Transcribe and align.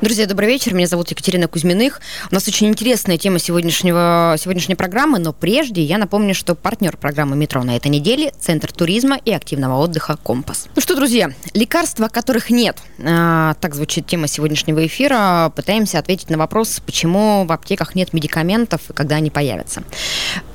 Друзья, 0.00 0.24
добрый 0.24 0.48
вечер. 0.48 0.72
Меня 0.72 0.86
зовут 0.86 1.10
Екатерина 1.10 1.46
Кузьминых. 1.46 2.00
У 2.30 2.34
нас 2.34 2.48
очень 2.48 2.68
интересная 2.68 3.18
тема 3.18 3.38
сегодняшнего, 3.38 4.34
сегодняшней 4.38 4.74
программы, 4.74 5.18
но 5.18 5.34
прежде 5.34 5.82
я 5.82 5.98
напомню, 5.98 6.34
что 6.34 6.54
партнер 6.54 6.96
программы 6.96 7.36
«Метро» 7.36 7.62
на 7.64 7.76
этой 7.76 7.88
неделе– 7.88 8.32
Центр 8.40 8.72
туризма 8.72 9.18
и 9.22 9.30
активного 9.30 9.76
отдыха 9.76 10.16
«Компас». 10.16 10.68
Ну 10.74 10.80
что, 10.80 10.96
друзья, 10.96 11.30
лекарства, 11.52 12.08
которых 12.08 12.48
нет. 12.48 12.78
А, 12.98 13.52
так 13.60 13.74
звучит 13.74 14.06
тема 14.06 14.26
сегодняшнего 14.26 14.86
эфира. 14.86 15.52
Пытаемся 15.54 15.98
ответить 15.98 16.30
на 16.30 16.38
вопрос, 16.38 16.80
почему 16.86 17.44
в 17.44 17.52
аптеках 17.52 17.94
нет 17.94 18.14
медикаментов 18.14 18.80
и 18.88 18.94
когда 18.94 19.16
они 19.16 19.28
появятся. 19.28 19.82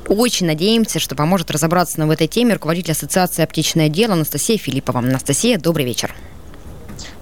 Очень 0.07 0.47
надеемся, 0.47 0.97
что 0.97 1.13
поможет 1.13 1.51
разобраться 1.51 2.03
в 2.03 2.09
этой 2.09 2.25
теме 2.25 2.55
руководитель 2.55 2.93
Ассоциации 2.93 3.43
«Аптечное 3.43 3.89
дело» 3.89 4.13
Анастасия 4.13 4.57
Филиппова. 4.57 5.01
Анастасия, 5.01 5.59
добрый 5.59 5.85
вечер. 5.85 6.15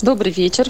Добрый 0.03 0.33
вечер. 0.33 0.69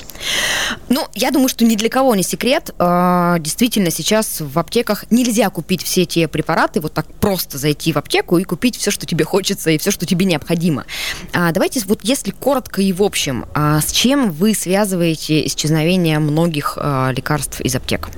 Ну, 0.89 1.07
я 1.15 1.31
думаю, 1.31 1.49
что 1.49 1.65
ни 1.65 1.73
для 1.73 1.89
кого 1.89 2.13
не 2.13 2.21
секрет. 2.21 2.69
А, 2.77 3.39
действительно, 3.39 3.89
сейчас 3.89 4.41
в 4.41 4.59
аптеках 4.59 5.05
нельзя 5.09 5.49
купить 5.49 5.81
все 5.81 6.05
те 6.05 6.27
препараты, 6.27 6.81
вот 6.81 6.93
так 6.93 7.11
просто 7.15 7.57
зайти 7.57 7.91
в 7.91 7.97
аптеку 7.97 8.37
и 8.37 8.43
купить 8.43 8.77
все, 8.77 8.91
что 8.91 9.07
тебе 9.07 9.25
хочется 9.25 9.71
и 9.71 9.79
все, 9.79 9.89
что 9.89 10.05
тебе 10.05 10.27
необходимо. 10.27 10.85
А, 11.33 11.51
давайте, 11.51 11.81
вот 11.87 12.01
если 12.03 12.29
коротко 12.29 12.83
и 12.83 12.93
в 12.93 13.01
общем, 13.01 13.47
а, 13.55 13.81
с 13.81 13.91
чем 13.91 14.31
вы 14.31 14.53
связываете 14.53 15.43
исчезновение 15.47 16.19
многих 16.19 16.77
лекарств 16.77 17.59
из 17.59 17.75
аптек? 17.75 18.09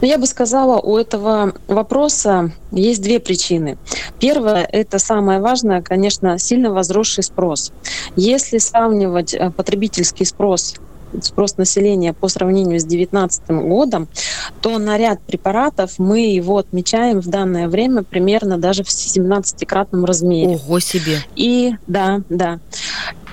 Ну, 0.00 0.06
я 0.06 0.18
бы 0.18 0.26
сказала, 0.26 0.78
у 0.80 0.96
этого 0.96 1.54
вопроса 1.68 2.52
есть 2.72 3.02
две 3.02 3.20
причины. 3.20 3.78
Первое, 4.18 4.64
это 4.64 4.98
самое 4.98 5.40
важное, 5.40 5.82
конечно, 5.82 6.38
сильно 6.38 6.72
возросший 6.72 7.24
спрос. 7.24 7.72
Если 8.16 8.58
сравнивать 8.58 9.34
э, 9.34 9.50
потребительский 9.50 10.24
спрос 10.24 10.76
спрос 11.22 11.56
населения 11.56 12.12
по 12.12 12.28
сравнению 12.28 12.80
с 12.80 12.84
2019 12.84 13.48
годом, 13.50 14.08
то 14.60 14.78
на 14.78 14.98
ряд 14.98 15.20
препаратов 15.20 15.98
мы 15.98 16.20
его 16.20 16.58
отмечаем 16.58 17.20
в 17.20 17.28
данное 17.28 17.68
время 17.68 18.02
примерно 18.02 18.58
даже 18.58 18.82
в 18.84 18.88
17-кратном 18.88 20.04
размере. 20.04 20.56
Ого 20.56 20.80
себе! 20.80 21.18
И 21.36 21.74
да, 21.86 22.22
да. 22.28 22.58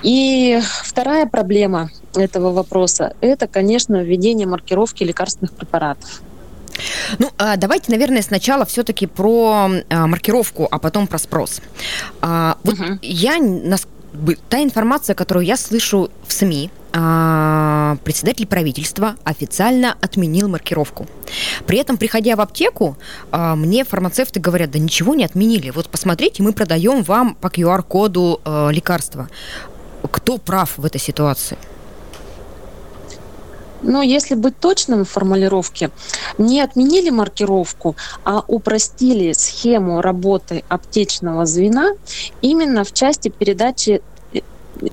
И 0.02 0.60
вторая 0.84 1.26
проблема 1.26 1.90
этого 2.16 2.52
вопроса– 2.52 3.14
это, 3.20 3.46
конечно, 3.46 4.02
введение 4.02 4.46
маркировки 4.46 5.04
лекарственных 5.04 5.52
препаратов. 5.52 6.22
Ну, 7.18 7.30
а, 7.38 7.56
давайте, 7.56 7.92
наверное, 7.92 8.22
сначала 8.22 8.64
все-таки 8.64 9.06
про 9.06 9.68
а, 9.88 10.06
маркировку, 10.06 10.68
а 10.70 10.78
потом 10.78 11.06
про 11.06 11.18
спрос. 11.18 11.60
А, 12.20 12.56
вот 12.64 12.74
угу. 12.74 12.98
я, 13.02 13.38
та 14.48 14.62
информация, 14.62 15.14
которую 15.14 15.46
я 15.46 15.56
слышу 15.56 16.10
в 16.26 16.32
СМИ, 16.32 16.70
председатель 18.04 18.46
правительства 18.46 19.16
официально 19.24 19.96
отменил 20.00 20.48
маркировку. 20.48 21.08
При 21.66 21.78
этом, 21.78 21.96
приходя 21.96 22.36
в 22.36 22.40
аптеку, 22.40 22.96
мне 23.32 23.82
фармацевты 23.82 24.38
говорят, 24.38 24.70
да 24.70 24.78
ничего 24.78 25.16
не 25.16 25.24
отменили. 25.24 25.70
Вот 25.70 25.88
посмотрите, 25.88 26.44
мы 26.44 26.52
продаем 26.52 27.02
вам 27.02 27.34
по 27.34 27.48
QR-коду 27.48 28.40
лекарства. 28.70 29.28
Кто 30.08 30.38
прав 30.38 30.78
в 30.78 30.84
этой 30.84 31.00
ситуации? 31.00 31.58
Но 33.82 34.02
если 34.02 34.34
быть 34.34 34.58
точным 34.58 35.04
в 35.04 35.10
формулировке, 35.10 35.90
не 36.38 36.60
отменили 36.60 37.10
маркировку, 37.10 37.96
а 38.24 38.42
упростили 38.46 39.32
схему 39.32 40.00
работы 40.00 40.64
аптечного 40.68 41.46
звена 41.46 41.92
именно 42.40 42.84
в 42.84 42.92
части 42.92 43.28
передачи 43.28 44.02
э, 44.32 44.40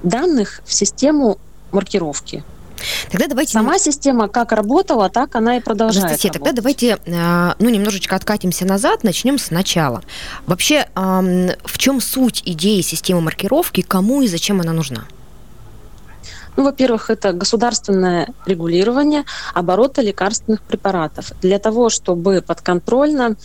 данных 0.04 0.62
в 0.66 0.74
систему 0.74 1.38
маркировки. 1.72 2.44
Тогда 3.12 3.28
давайте... 3.28 3.54
Сама 3.54 3.78
система 3.80 4.28
как 4.28 4.52
работала, 4.52 5.10
так 5.10 5.36
она 5.36 5.58
и 5.58 5.60
продолжает 5.60 6.06
Анастасия, 6.06 6.32
работать. 6.32 6.56
тогда 6.56 6.62
давайте 6.62 6.98
э, 7.06 7.54
ну, 7.60 7.70
немножечко 7.70 8.16
откатимся 8.16 8.66
назад, 8.66 9.04
начнем 9.04 9.38
сначала. 9.38 10.02
Вообще, 10.48 10.88
в 10.96 11.78
чем 11.78 12.02
суть 12.02 12.42
идеи 12.46 12.82
системы 12.82 13.22
маркировки, 13.22 13.82
кому 13.82 14.22
и 14.22 14.28
зачем 14.28 14.62
она 14.62 14.74
нужна? 14.74 15.06
Ну, 16.58 16.64
во-первых, 16.64 17.10
это 17.10 17.34
государственное 17.34 18.30
регулирование 18.46 19.24
оборота 19.54 20.02
лекарственных 20.02 20.62
препаратов 20.62 21.32
для 21.42 21.60
того, 21.60 21.90
чтобы 21.90 22.42
подконтрольно 22.42 23.36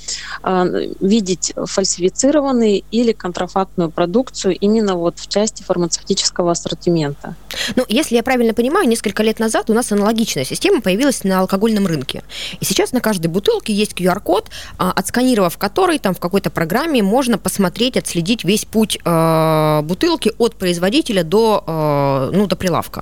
э, 0.42 0.92
видеть 1.00 1.52
фальсифицированную 1.56 2.82
или 2.90 3.12
контрафактную 3.12 3.90
продукцию 3.90 4.56
именно 4.56 4.96
вот 4.96 5.18
в 5.18 5.28
части 5.28 5.62
фармацевтического 5.62 6.52
ассортимента. 6.52 7.34
Ну, 7.76 7.84
если 7.88 8.16
я 8.16 8.22
правильно 8.22 8.54
понимаю, 8.54 8.88
несколько 8.88 9.22
лет 9.22 9.38
назад 9.38 9.70
у 9.70 9.74
нас 9.74 9.92
аналогичная 9.92 10.44
система 10.44 10.80
появилась 10.80 11.24
на 11.24 11.40
алкогольном 11.40 11.86
рынке. 11.86 12.22
И 12.60 12.64
сейчас 12.64 12.92
на 12.92 13.00
каждой 13.00 13.28
бутылке 13.28 13.72
есть 13.72 13.92
QR-код, 13.92 14.50
а, 14.78 14.92
отсканировав 14.92 15.56
который 15.58 15.98
там 15.98 16.14
в 16.14 16.20
какой-то 16.20 16.50
программе 16.50 17.02
можно 17.02 17.38
посмотреть, 17.38 17.96
отследить 17.96 18.44
весь 18.44 18.64
путь 18.64 18.98
э, 19.04 19.80
бутылки 19.82 20.32
от 20.38 20.56
производителя 20.56 21.24
до, 21.24 21.64
э, 21.66 22.30
ну, 22.32 22.46
до 22.46 22.56
прилавка. 22.56 22.95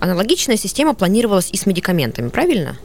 Аналогичная 0.00 0.56
система 0.56 0.94
планировалась 0.94 1.50
и 1.52 1.56
с 1.56 1.66
медикаментами, 1.66 2.28
правильно? 2.28 2.76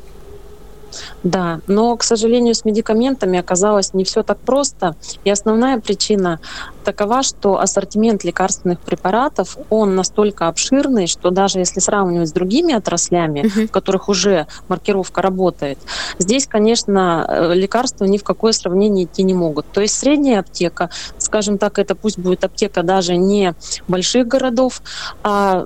Да, 1.23 1.59
но, 1.67 1.95
к 1.97 2.03
сожалению, 2.03 2.53
с 2.53 2.65
медикаментами 2.65 3.39
оказалось 3.39 3.93
не 3.93 4.03
все 4.03 4.23
так 4.23 4.37
просто. 4.37 4.95
И 5.23 5.29
основная 5.29 5.79
причина 5.79 6.39
такова, 6.83 7.23
что 7.23 7.59
ассортимент 7.59 8.23
лекарственных 8.23 8.79
препаратов, 8.79 9.57
он 9.69 9.95
настолько 9.95 10.47
обширный, 10.47 11.07
что 11.07 11.31
даже 11.31 11.59
если 11.59 11.79
сравнивать 11.79 12.29
с 12.29 12.31
другими 12.31 12.73
отраслями, 12.73 13.41
uh-huh. 13.41 13.67
в 13.67 13.71
которых 13.71 14.07
уже 14.07 14.47
маркировка 14.67 15.21
работает, 15.21 15.79
здесь, 16.19 16.47
конечно, 16.47 17.25
э, 17.27 17.53
лекарства 17.55 18.05
ни 18.05 18.17
в 18.17 18.23
какое 18.23 18.51
сравнение 18.51 19.05
идти 19.05 19.23
не 19.23 19.33
могут. 19.33 19.65
То 19.71 19.81
есть 19.81 19.97
средняя 19.97 20.41
аптека, 20.41 20.91
скажем 21.25 21.57
так, 21.57 21.79
это 21.79 21.95
пусть 21.95 22.17
будет 22.17 22.43
аптека 22.43 22.83
даже 22.83 23.17
не 23.17 23.53
больших 23.87 24.27
городов, 24.27 24.81
а 25.23 25.65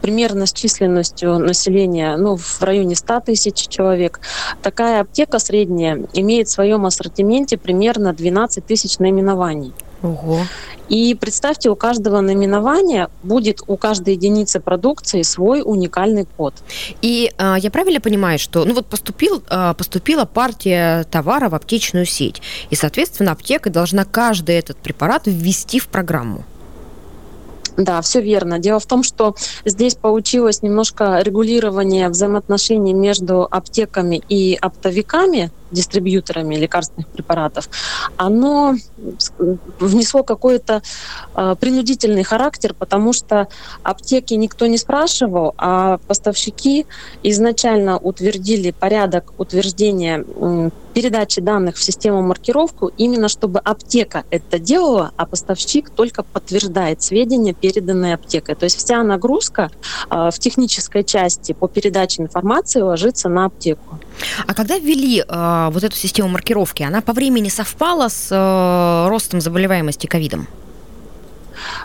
примерно 0.00 0.46
с 0.46 0.52
численностью 0.52 1.38
населения 1.38 2.16
ну, 2.16 2.36
в 2.36 2.62
районе 2.62 2.96
100 2.96 3.20
тысяч 3.20 3.68
человек, 3.68 4.20
такая 4.62 5.02
аптека 5.02 5.38
средняя 5.38 6.06
имеет 6.14 6.48
в 6.48 6.52
своем 6.52 6.86
ассортименте 6.86 7.58
примерно 7.58 8.12
12 8.12 8.64
тысяч 8.64 8.98
наименований. 8.98 9.72
Ого. 10.02 10.40
И 10.88 11.14
представьте, 11.14 11.70
у 11.70 11.76
каждого 11.76 12.20
наименования 12.20 13.10
будет 13.22 13.62
у 13.66 13.76
каждой 13.76 14.14
единицы 14.14 14.58
продукции 14.58 15.22
свой 15.22 15.62
уникальный 15.64 16.26
код. 16.36 16.54
И 17.02 17.30
э, 17.36 17.54
я 17.58 17.70
правильно 17.70 18.00
понимаю, 18.00 18.38
что 18.38 18.64
ну 18.64 18.74
вот 18.74 18.86
поступил, 18.86 19.42
э, 19.48 19.74
поступила 19.76 20.24
партия 20.24 21.04
товара 21.04 21.48
в 21.48 21.54
аптечную 21.54 22.06
сеть, 22.06 22.42
и, 22.70 22.74
соответственно, 22.74 23.32
аптека 23.32 23.70
должна 23.70 24.04
каждый 24.04 24.56
этот 24.56 24.78
препарат 24.78 25.22
ввести 25.26 25.78
в 25.78 25.88
программу? 25.88 26.44
Да, 27.76 28.00
все 28.02 28.20
верно. 28.20 28.58
Дело 28.58 28.80
в 28.80 28.86
том, 28.86 29.02
что 29.02 29.36
здесь 29.64 29.94
получилось 29.94 30.62
немножко 30.62 31.20
регулирование 31.22 32.08
взаимоотношений 32.08 32.92
между 32.92 33.46
аптеками 33.50 34.22
и 34.28 34.58
оптовиками, 34.60 35.50
дистрибьюторами 35.70 36.56
лекарственных 36.56 37.08
препаратов, 37.08 37.68
оно 38.16 38.74
внесло 39.78 40.22
какой-то 40.22 40.82
э, 41.34 41.54
принудительный 41.60 42.22
характер, 42.22 42.74
потому 42.78 43.12
что 43.12 43.48
аптеки 43.82 44.34
никто 44.34 44.66
не 44.66 44.78
спрашивал, 44.78 45.54
а 45.56 45.98
поставщики 46.06 46.86
изначально 47.22 47.98
утвердили 47.98 48.70
порядок 48.70 49.32
утверждения 49.38 50.24
передачи 50.92 51.40
данных 51.40 51.76
в 51.76 51.82
систему 51.82 52.22
маркировку, 52.22 52.90
именно 52.96 53.28
чтобы 53.28 53.60
аптека 53.60 54.24
это 54.30 54.58
делала, 54.58 55.12
а 55.16 55.26
поставщик 55.26 55.90
только 55.90 56.22
подтверждает 56.22 57.02
сведения, 57.02 57.54
переданные 57.54 58.14
аптекой. 58.14 58.54
То 58.54 58.64
есть 58.64 58.76
вся 58.76 59.02
нагрузка 59.02 59.70
э, 60.10 60.30
в 60.32 60.38
технической 60.38 61.04
части 61.04 61.52
по 61.52 61.68
передаче 61.68 62.22
информации 62.22 62.80
ложится 62.80 63.28
на 63.28 63.46
аптеку. 63.46 63.98
А 64.46 64.54
когда 64.54 64.78
ввели 64.78 65.20
э, 65.20 65.59
вот 65.70 65.84
эту 65.84 65.96
систему 65.96 66.28
маркировки, 66.28 66.82
она 66.82 67.00
по 67.02 67.12
времени 67.12 67.48
совпала 67.48 68.08
с 68.08 68.28
э, 68.30 69.08
ростом 69.08 69.40
заболеваемости 69.40 70.06
ковидом? 70.06 70.46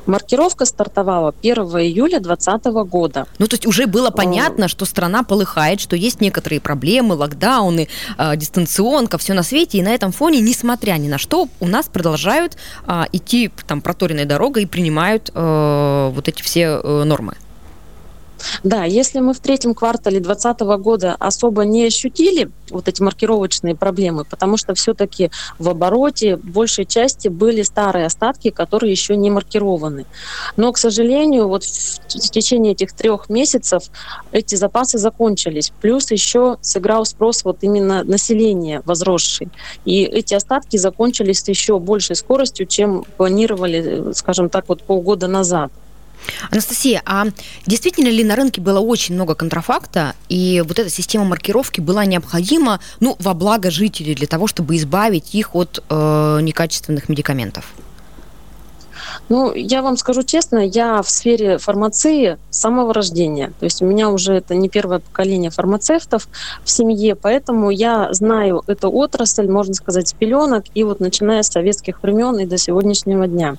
Маркировка 0.06 0.66
стартовала 0.66 1.33
1 1.42 1.56
июля 1.63 2.19
2020 2.19 2.66
года. 2.89 3.27
Ну, 3.39 3.48
то 3.48 3.56
есть 3.56 3.66
уже 3.66 3.88
было 3.88 4.10
понятно, 4.10 4.68
что 4.68 4.86
страна 4.86 5.24
полыхает, 5.24 5.80
что 5.80 5.95
есть 5.95 6.22
некоторые 6.22 6.62
проблемы, 6.62 7.16
локдауны, 7.16 7.88
э, 8.18 8.38
дистанционка, 8.38 9.18
все 9.18 9.33
на 9.33 9.44
свете, 9.44 9.80
и 9.80 9.81
на 9.81 9.89
этом 9.94 10.12
фоне, 10.12 10.39
несмотря 10.39 10.94
ни 10.94 11.07
на 11.07 11.18
что, 11.18 11.48
у 11.60 11.68
нас 11.68 11.88
продолжают 11.88 12.57
э, 12.88 13.04
идти 13.12 13.51
там 13.68 13.81
проторенной 13.81 14.25
дорогой 14.25 14.63
и 14.63 14.66
принимают 14.66 15.31
э, 15.33 16.12
вот 16.13 16.27
эти 16.27 16.42
все 16.42 16.80
э, 16.83 17.04
нормы. 17.04 17.36
Да, 18.64 18.84
если 18.84 19.20
мы 19.20 19.34
в 19.34 19.40
третьем 19.40 19.74
квартале 19.74 20.20
2020 20.20 20.62
года 20.82 21.16
особо 21.20 21.64
не 21.66 21.86
ощутили 21.86 22.50
вот 22.70 22.88
эти 22.88 23.02
маркировочные 23.02 23.76
проблемы, 23.76 24.26
потому 24.26 24.58
что 24.58 24.74
все-таки 24.74 25.32
в 25.60 25.70
обороте 25.70 26.38
большей 26.38 26.86
части 26.86 27.28
были 27.28 27.62
старые 27.62 28.06
остатки, 28.06 28.50
которые 28.50 28.92
еще 28.92 29.16
не 29.16 29.30
маркированы. 29.30 30.06
Но, 30.58 30.72
к 30.72 30.78
сожалению, 30.78 31.48
вот 31.48 31.64
в 31.64 32.10
течение 32.10 32.74
этих 32.74 32.94
трех 32.94 33.30
месяцев 33.30 33.84
эти 34.32 34.56
запасы 34.56 34.98
закончились. 34.98 35.72
Плюс 35.82 36.12
еще 36.12 36.58
сыграл 36.62 37.06
спрос 37.06 37.44
вот 37.44 37.60
именно 37.62 38.04
населения 38.04 38.82
возросший. 38.86 39.50
И 39.86 40.04
эти 40.04 40.34
остатки 40.34 40.78
закончились 40.78 41.48
еще 41.48 41.80
большей 41.80 42.16
скоростью, 42.16 42.66
чем 42.66 43.06
планировали, 43.18 44.14
скажем 44.14 44.50
так, 44.50 44.68
вот 44.70 44.82
полгода 44.84 45.28
назад. 45.28 45.72
Анастасия, 46.51 47.01
а 47.06 47.27
действительно 47.66 48.10
ли 48.10 48.24
на 48.24 48.36
рынке 48.36 48.62
было 48.62 48.80
очень 48.80 49.16
много 49.16 49.36
контрафакта, 49.36 50.16
и 50.30 50.63
вот 50.66 50.80
эта 50.80 50.89
система 50.89 51.25
маркировки 51.25 51.81
была 51.81 52.06
необходима, 52.06 52.80
ну, 53.00 53.16
во 53.19 53.33
благо 53.33 53.72
жителей, 53.72 54.16
для 54.16 54.27
того, 54.27 54.48
чтобы 54.48 54.75
избавить 54.75 55.36
их 55.36 55.56
от 55.56 55.83
э, 55.89 56.39
некачественных 56.42 57.10
медикаментов? 57.10 57.66
Ну, 59.27 59.54
я 59.56 59.81
вам 59.81 59.98
скажу 59.98 60.22
честно, 60.22 60.60
я 60.60 61.01
в 61.01 61.10
сфере 61.10 61.57
фармации 61.57 62.38
с 62.51 62.60
самого 62.60 62.94
рождения. 62.94 63.54
То 63.60 63.66
есть 63.66 63.81
у 63.81 63.86
меня 63.86 64.10
уже 64.10 64.33
это 64.33 64.54
не 64.54 64.69
первое 64.69 65.00
поколение 65.00 65.50
фармацевтов 65.50 66.27
в 66.63 66.69
семье, 66.69 67.16
поэтому 67.16 67.72
я 67.72 68.13
знаю 68.13 68.63
эту 68.68 68.92
отрасль, 68.92 69.50
можно 69.50 69.74
сказать, 69.74 70.07
с 70.07 70.13
пеленок, 70.13 70.66
и 70.75 70.83
вот 70.83 71.00
начиная 71.00 71.42
с 71.42 71.48
советских 71.48 72.04
времен 72.04 72.38
и 72.38 72.45
до 72.45 72.57
сегодняшнего 72.57 73.27
дня. 73.27 73.56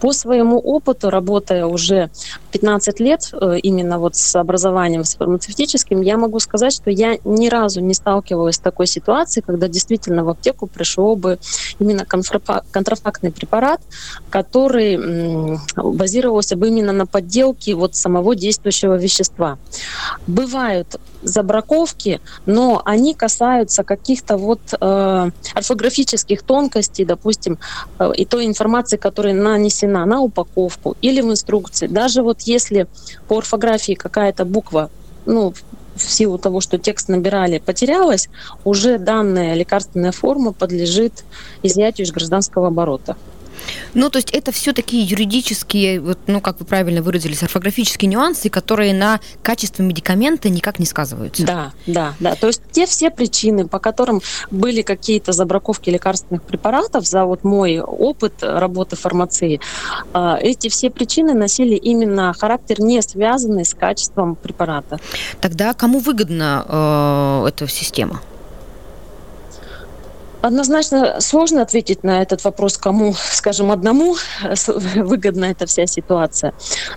По 0.00 0.12
своему 0.12 0.58
опыту, 0.58 1.10
работая 1.10 1.66
уже 1.66 2.10
15 2.52 3.00
лет 3.00 3.30
э, 3.32 3.58
именно 3.62 3.98
вот 3.98 4.16
с 4.16 4.34
образованием 4.36 5.04
с 5.04 5.14
фармацевтическим, 5.16 6.00
я 6.00 6.16
могу 6.16 6.40
сказать, 6.40 6.72
что 6.72 6.90
я 6.90 7.18
ни 7.24 7.48
разу 7.48 7.80
не 7.80 7.92
сталкивалась 7.92 8.56
с 8.56 8.60
такой 8.60 8.86
ситуацией, 8.86 9.44
когда 9.46 9.68
действительно 9.68 10.24
в 10.24 10.30
аптеку 10.30 10.66
пришло 10.66 11.16
бы 11.16 11.38
именно 11.78 12.06
контрафактный 12.06 13.30
препарат, 13.30 13.80
который 14.30 14.85
базировался 15.76 16.56
бы 16.56 16.68
именно 16.68 16.92
на 16.92 17.06
подделке 17.06 17.74
вот 17.74 17.94
самого 17.94 18.34
действующего 18.34 18.96
вещества. 18.96 19.58
Бывают 20.26 20.96
забраковки, 21.22 22.20
но 22.46 22.82
они 22.84 23.14
касаются 23.14 23.82
каких-то 23.82 24.36
вот 24.36 24.60
э, 24.80 25.30
орфографических 25.54 26.42
тонкостей, 26.42 27.04
допустим, 27.04 27.58
э, 27.98 28.12
и 28.16 28.24
той 28.24 28.46
информации, 28.46 28.96
которая 28.96 29.34
нанесена 29.34 30.06
на 30.06 30.20
упаковку 30.20 30.96
или 31.02 31.20
в 31.20 31.30
инструкции. 31.30 31.86
Даже 31.86 32.22
вот 32.22 32.42
если 32.42 32.86
по 33.28 33.38
орфографии 33.38 33.94
какая-то 33.94 34.44
буква 34.44 34.90
ну, 35.24 35.52
в 35.96 36.10
силу 36.10 36.38
того, 36.38 36.60
что 36.60 36.78
текст 36.78 37.08
набирали, 37.08 37.58
потерялась, 37.58 38.28
уже 38.64 38.98
данная 38.98 39.54
лекарственная 39.54 40.12
форма 40.12 40.52
подлежит 40.52 41.24
изъятию 41.62 42.06
из 42.06 42.12
гражданского 42.12 42.68
оборота. 42.68 43.16
Ну, 43.94 44.10
то 44.10 44.18
есть 44.18 44.30
это 44.30 44.52
все 44.52 44.72
такие 44.72 45.04
юридические, 45.04 46.00
вот, 46.00 46.18
ну, 46.26 46.40
как 46.40 46.60
вы 46.60 46.66
правильно 46.66 47.02
выразились, 47.02 47.42
орфографические 47.42 48.08
нюансы, 48.08 48.48
которые 48.48 48.94
на 48.94 49.20
качество 49.42 49.82
медикамента 49.82 50.48
никак 50.48 50.78
не 50.78 50.86
сказываются. 50.86 51.44
Да, 51.44 51.72
да, 51.86 52.14
да. 52.20 52.34
То 52.34 52.48
есть 52.48 52.62
те 52.70 52.86
все 52.86 53.10
причины, 53.10 53.66
по 53.66 53.78
которым 53.78 54.20
были 54.50 54.82
какие-то 54.82 55.32
забраковки 55.32 55.90
лекарственных 55.90 56.42
препаратов 56.42 57.06
за 57.06 57.24
вот 57.24 57.44
мой 57.44 57.80
опыт 57.80 58.42
работы 58.42 58.96
фармации, 58.96 59.60
а, 60.12 60.38
эти 60.40 60.68
все 60.68 60.90
причины 60.90 61.34
носили 61.34 61.74
именно 61.74 62.32
характер 62.32 62.80
не 62.80 63.02
связанный 63.02 63.64
с 63.64 63.74
качеством 63.74 64.36
препарата. 64.36 64.98
Тогда 65.40 65.74
кому 65.74 65.98
выгодна 65.98 66.64
э, 67.44 67.48
эта 67.48 67.68
система? 67.68 68.20
Однозначно 70.42 71.20
сложно 71.20 71.62
ответить 71.62 72.04
на 72.04 72.22
этот 72.22 72.44
вопрос, 72.44 72.78
кому, 72.78 73.14
скажем, 73.14 73.70
одному 73.70 74.16
выгодна 74.66 75.46
эта 75.46 75.66
вся 75.66 75.86
ситуация. 75.86 76.52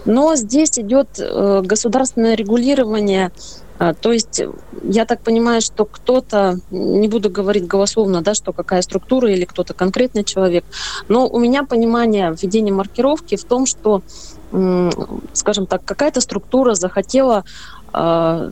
Но 0.05 0.35
здесь 0.35 0.77
идет 0.77 1.19
э, 1.19 1.61
государственное 1.63 2.35
регулирование 2.35 3.31
а, 3.79 3.93
то 3.93 4.11
есть 4.11 4.41
я 4.83 5.05
так 5.05 5.21
понимаю, 5.21 5.61
что 5.61 5.85
кто-то, 5.85 6.59
не 6.69 7.07
буду 7.07 7.29
говорить 7.29 7.65
голословно, 7.65 8.21
да, 8.21 8.33
что 8.33 8.51
какая 8.51 8.81
структура 8.81 9.31
или 9.31 9.45
кто-то 9.45 9.73
конкретный 9.73 10.25
человек, 10.25 10.65
но 11.07 11.27
у 11.27 11.39
меня 11.39 11.63
понимание 11.63 12.35
введения 12.39 12.73
маркировки 12.73 13.37
в 13.37 13.45
том, 13.45 13.65
что, 13.65 14.01
скажем 15.31 15.65
так, 15.65 15.85
какая-то 15.85 16.19
структура 16.19 16.73
захотела 16.73 17.45
а, 17.93 18.51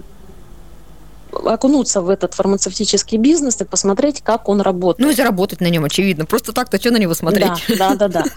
окунуться 1.45 2.01
в 2.01 2.09
этот 2.09 2.33
фармацевтический 2.33 3.17
бизнес 3.17 3.61
и 3.61 3.65
посмотреть, 3.65 4.21
как 4.21 4.49
он 4.49 4.61
работает. 4.61 5.05
Ну 5.05 5.11
и 5.11 5.15
заработать 5.15 5.61
на 5.61 5.67
нем, 5.67 5.85
очевидно. 5.85 6.25
Просто 6.25 6.53
так-то 6.53 6.79
что 6.79 6.91
на 6.91 6.97
него 6.97 7.13
смотреть? 7.13 7.51
Да, 7.69 7.95
да, 7.95 7.95
да, 7.95 8.07
да. 8.07 8.23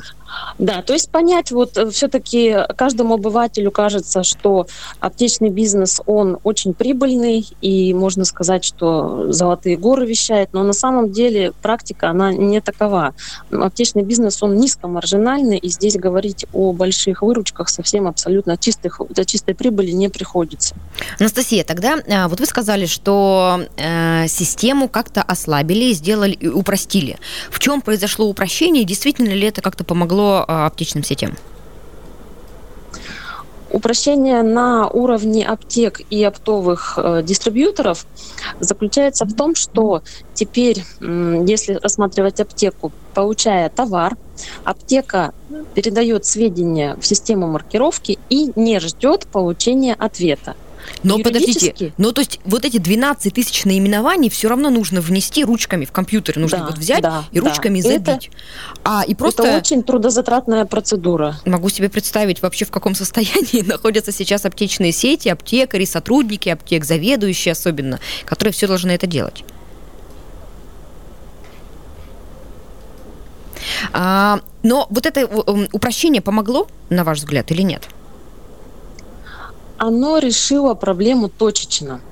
Да, 0.58 0.82
то 0.82 0.92
есть 0.92 1.10
понять, 1.10 1.50
вот 1.50 1.76
э, 1.76 1.90
все-таки 1.90 2.56
каждому 2.76 3.14
обывателю 3.14 3.70
кажется, 3.70 4.22
что 4.22 4.66
аптечный 5.00 5.50
бизнес, 5.50 6.00
он 6.06 6.38
очень 6.44 6.74
прибыльный, 6.74 7.46
и 7.60 7.94
можно 7.94 8.24
сказать, 8.24 8.64
что 8.64 9.32
золотые 9.32 9.76
горы 9.76 10.06
вещает, 10.06 10.50
но 10.52 10.62
на 10.62 10.72
самом 10.72 11.10
деле 11.10 11.52
практика, 11.62 12.10
она 12.10 12.32
не 12.32 12.60
такова. 12.60 13.14
Аптечный 13.50 14.02
бизнес, 14.02 14.42
он 14.42 14.56
низкомаржинальный, 14.56 15.58
и 15.58 15.68
здесь 15.68 15.96
говорить 15.96 16.46
о 16.52 16.72
больших 16.72 17.22
выручках 17.22 17.68
совсем 17.68 18.06
абсолютно 18.06 18.56
чистых, 18.56 19.00
до 19.08 19.24
чистой 19.24 19.54
прибыли 19.54 19.90
не 19.90 20.08
приходится. 20.08 20.74
Анастасия, 21.18 21.64
тогда 21.64 21.98
а, 22.08 22.28
вот 22.28 22.40
вы 22.40 22.46
сказали, 22.46 22.86
что 22.90 23.62
э, 23.76 24.26
систему 24.28 24.88
как-то 24.88 25.22
ослабили, 25.22 25.92
сделали, 25.92 26.46
упростили. 26.48 27.18
В 27.50 27.58
чем 27.58 27.80
произошло 27.80 28.26
упрощение, 28.26 28.84
действительно 28.84 29.30
ли 29.30 29.46
это 29.46 29.62
как-то 29.62 29.84
помогло 29.84 30.44
а, 30.46 30.66
аптечным 30.66 31.04
сетям? 31.04 31.36
Упрощение 33.70 34.42
на 34.42 34.88
уровне 34.88 35.46
аптек 35.46 36.00
и 36.10 36.24
оптовых 36.24 36.98
э, 37.00 37.22
дистрибьюторов 37.22 38.04
заключается 38.58 39.24
в 39.24 39.32
том, 39.34 39.54
что 39.54 40.02
теперь, 40.34 40.82
если 41.00 41.74
рассматривать 41.74 42.40
аптеку, 42.40 42.90
получая 43.14 43.68
товар, 43.68 44.16
аптека 44.64 45.32
передает 45.74 46.24
сведения 46.24 46.96
в 47.00 47.06
систему 47.06 47.46
маркировки 47.46 48.18
и 48.28 48.50
не 48.56 48.80
ждет 48.80 49.26
получения 49.28 49.94
ответа. 49.94 50.56
Но 51.02 51.18
подождите, 51.18 51.92
ну 51.96 52.12
то 52.12 52.20
есть 52.20 52.40
вот 52.44 52.64
эти 52.64 52.78
12 52.78 53.32
тысяч 53.32 53.64
наименований 53.64 54.30
все 54.30 54.48
равно 54.48 54.70
нужно 54.70 55.00
внести 55.00 55.44
ручками 55.44 55.84
в 55.84 55.92
компьютер, 55.92 56.38
нужно 56.38 56.58
да, 56.58 56.66
вот 56.66 56.78
взять 56.78 57.02
да, 57.02 57.24
и 57.32 57.40
ручками 57.40 57.80
да. 57.80 57.88
забить. 57.88 58.08
Это, 58.08 58.20
а, 58.84 59.04
и 59.06 59.14
просто... 59.14 59.42
Это 59.44 59.58
очень 59.58 59.82
трудозатратная 59.82 60.64
процедура. 60.64 61.36
Могу 61.44 61.68
себе 61.68 61.88
представить 61.88 62.42
вообще 62.42 62.64
в 62.64 62.70
каком 62.70 62.94
состоянии 62.94 63.62
находятся 63.66 64.12
сейчас 64.12 64.44
аптечные 64.44 64.92
сети, 64.92 65.28
аптекари, 65.28 65.84
сотрудники 65.84 66.48
аптек, 66.48 66.84
заведующие 66.84 67.52
особенно, 67.52 68.00
которые 68.24 68.52
все 68.52 68.66
должны 68.66 68.90
это 68.90 69.06
делать. 69.06 69.44
А, 73.92 74.40
но 74.62 74.86
вот 74.90 75.06
это 75.06 75.26
упрощение 75.26 76.22
помогло, 76.22 76.66
на 76.88 77.04
ваш 77.04 77.18
взгляд, 77.18 77.50
или 77.50 77.62
нет? 77.62 77.88
Оно 79.80 80.18
решило 80.18 80.74
проблему 80.74 81.28
точечно. 81.30 82.04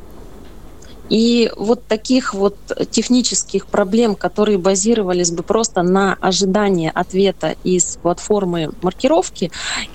И 1.09 1.51
вот 1.57 1.87
таких 1.87 2.35
вот 2.35 2.57
технических 2.91 3.69
проблем, 3.71 4.15
которые 4.15 4.59
базировались 4.59 5.31
бы 5.31 5.43
просто 5.43 5.83
на 5.83 6.15
ожидании 6.21 6.91
ответа 6.95 7.57
из 7.63 7.97
платформы 8.03 8.69
маркировки, 8.83 9.51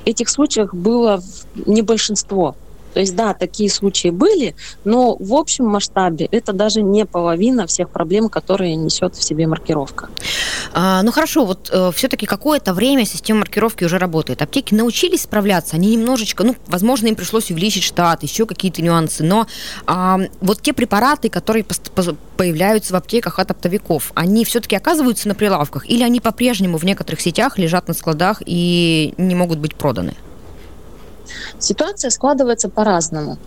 этих 0.05 0.29
случаев 0.29 0.69
было 0.71 1.21
не 1.53 1.83
большинство. 1.83 2.55
То 2.93 2.99
есть, 2.99 3.15
да, 3.15 3.33
такие 3.33 3.69
случаи 3.69 4.09
были, 4.09 4.55
но 4.83 5.15
в 5.19 5.33
общем 5.33 5.65
масштабе 5.65 6.27
это 6.31 6.53
даже 6.53 6.81
не 6.81 7.05
половина 7.05 7.67
всех 7.67 7.89
проблем, 7.89 8.29
которые 8.29 8.75
несет 8.75 9.15
в 9.15 9.23
себе 9.23 9.47
маркировка. 9.47 10.09
А, 10.73 11.01
ну 11.03 11.11
хорошо, 11.11 11.45
вот 11.45 11.69
э, 11.71 11.91
все-таки 11.95 12.25
какое-то 12.25 12.73
время 12.73 13.05
система 13.05 13.39
маркировки 13.39 13.83
уже 13.83 13.97
работает. 13.97 14.41
Аптеки 14.41 14.73
научились 14.73 15.23
справляться, 15.23 15.75
они 15.75 15.95
немножечко, 15.95 16.43
ну, 16.43 16.55
возможно, 16.67 17.07
им 17.07 17.15
пришлось 17.15 17.51
увеличить 17.51 17.83
штат, 17.83 18.23
еще 18.23 18.45
какие-то 18.45 18.81
нюансы, 18.81 19.23
но 19.23 19.47
а, 19.85 20.19
вот 20.41 20.61
те 20.61 20.73
препараты, 20.73 21.29
которые 21.29 21.65
появляются 22.37 22.93
в 22.93 22.95
аптеках 22.95 23.39
от 23.39 23.51
оптовиков, 23.51 24.11
они 24.15 24.45
все-таки 24.45 24.75
оказываются 24.75 25.27
на 25.27 25.35
прилавках 25.35 25.89
или 25.89 26.03
они 26.03 26.19
по-прежнему 26.19 26.77
в 26.77 26.85
некоторых 26.85 27.21
сетях 27.21 27.57
лежат 27.57 27.87
на 27.87 27.93
складах 27.93 28.41
и 28.45 29.13
не 29.17 29.35
могут 29.35 29.59
быть 29.59 29.75
проданы? 29.75 30.13
Ситуация 31.59 32.09
складывается 32.09 32.69
по-разному. 32.69 33.37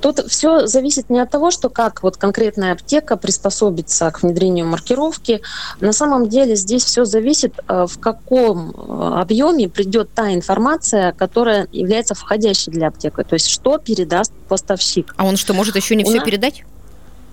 Тут 0.00 0.20
все 0.28 0.66
зависит 0.66 1.10
не 1.10 1.20
от 1.20 1.30
того, 1.30 1.50
что 1.50 1.68
как 1.68 2.02
вот 2.02 2.16
конкретная 2.16 2.72
аптека 2.72 3.16
приспособится 3.16 4.10
к 4.10 4.22
внедрению 4.22 4.66
маркировки. 4.66 5.42
На 5.80 5.92
самом 5.92 6.28
деле 6.28 6.56
здесь 6.56 6.84
все 6.84 7.04
зависит, 7.04 7.58
э, 7.68 7.86
в 7.88 7.98
каком 7.98 8.70
э, 8.70 9.20
объеме 9.20 9.68
придет 9.68 10.10
та 10.14 10.32
информация, 10.32 11.12
которая 11.12 11.68
является 11.72 12.14
входящей 12.14 12.72
для 12.72 12.88
аптеки. 12.88 13.22
То 13.22 13.34
есть 13.34 13.48
что 13.48 13.78
передаст 13.78 14.32
поставщик. 14.48 15.14
А 15.16 15.24
он 15.24 15.36
что, 15.36 15.54
может 15.54 15.76
еще 15.76 15.96
не 15.96 16.04
У 16.04 16.06
все 16.06 16.18
нас... 16.18 16.24
передать? 16.24 16.64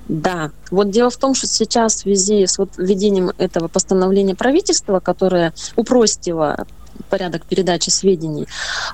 Да. 0.07 0.51
Вот 0.69 0.89
дело 0.89 1.09
в 1.09 1.17
том, 1.17 1.33
что 1.33 1.47
сейчас 1.47 1.95
в 1.95 1.99
связи 1.99 2.45
с 2.45 2.57
вот 2.57 2.71
введением 2.77 3.31
этого 3.37 3.67
постановления 3.67 4.35
правительства, 4.35 4.99
которое 4.99 5.53
упростило 5.75 6.65
порядок 7.09 7.45
передачи 7.45 7.89
сведений, 7.89 8.47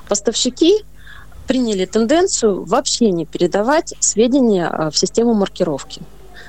поставщики 0.08 0.84
приняли 1.46 1.84
тенденцию 1.84 2.64
вообще 2.64 3.10
не 3.10 3.26
передавать 3.26 3.94
сведения 3.98 4.68
а, 4.68 4.90
в 4.90 4.96
систему 4.96 5.34
маркировки. 5.34 6.00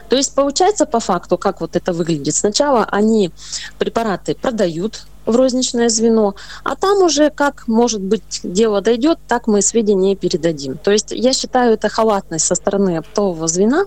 То 0.10 0.15
есть 0.17 0.36
получается 0.36 0.86
по 0.86 1.00
факту, 1.00 1.38
как 1.38 1.62
вот 1.62 1.75
это 1.75 1.93
выглядит. 1.93 2.36
Сначала 2.36 2.84
они 2.84 3.31
препараты 3.79 4.36
продают 4.36 5.05
в 5.25 5.36
розничное 5.36 5.89
звено, 5.89 6.36
а 6.63 6.75
там 6.75 7.01
уже 7.01 7.29
как, 7.29 7.67
может 7.67 8.01
быть, 8.01 8.41
дело 8.43 8.81
дойдет, 8.81 9.20
так 9.27 9.48
мы 9.48 9.62
сведения 9.62 10.15
передадим. 10.15 10.77
То 10.77 10.91
есть 10.91 11.12
я 11.12 11.34
считаю 11.34 11.74
это 11.74 11.89
халатность 11.89 12.46
со 12.46 12.55
стороны 12.55 12.98
оптового 12.98 13.48
звена, 13.48 13.86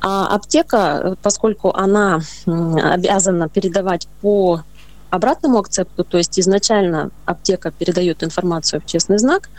а 0.00 0.26
аптека, 0.34 1.16
поскольку 1.22 1.70
она 1.74 2.20
обязана 2.46 3.48
передавать 3.48 4.06
по 4.20 4.62
обратному 5.10 5.58
акцепту, 5.58 6.04
то 6.04 6.18
есть 6.18 6.38
изначально 6.38 7.10
аптека 7.24 7.70
передает 7.70 8.22
информацию 8.22 8.80
в 8.80 8.86
честный 8.86 9.18
знак, 9.18 9.50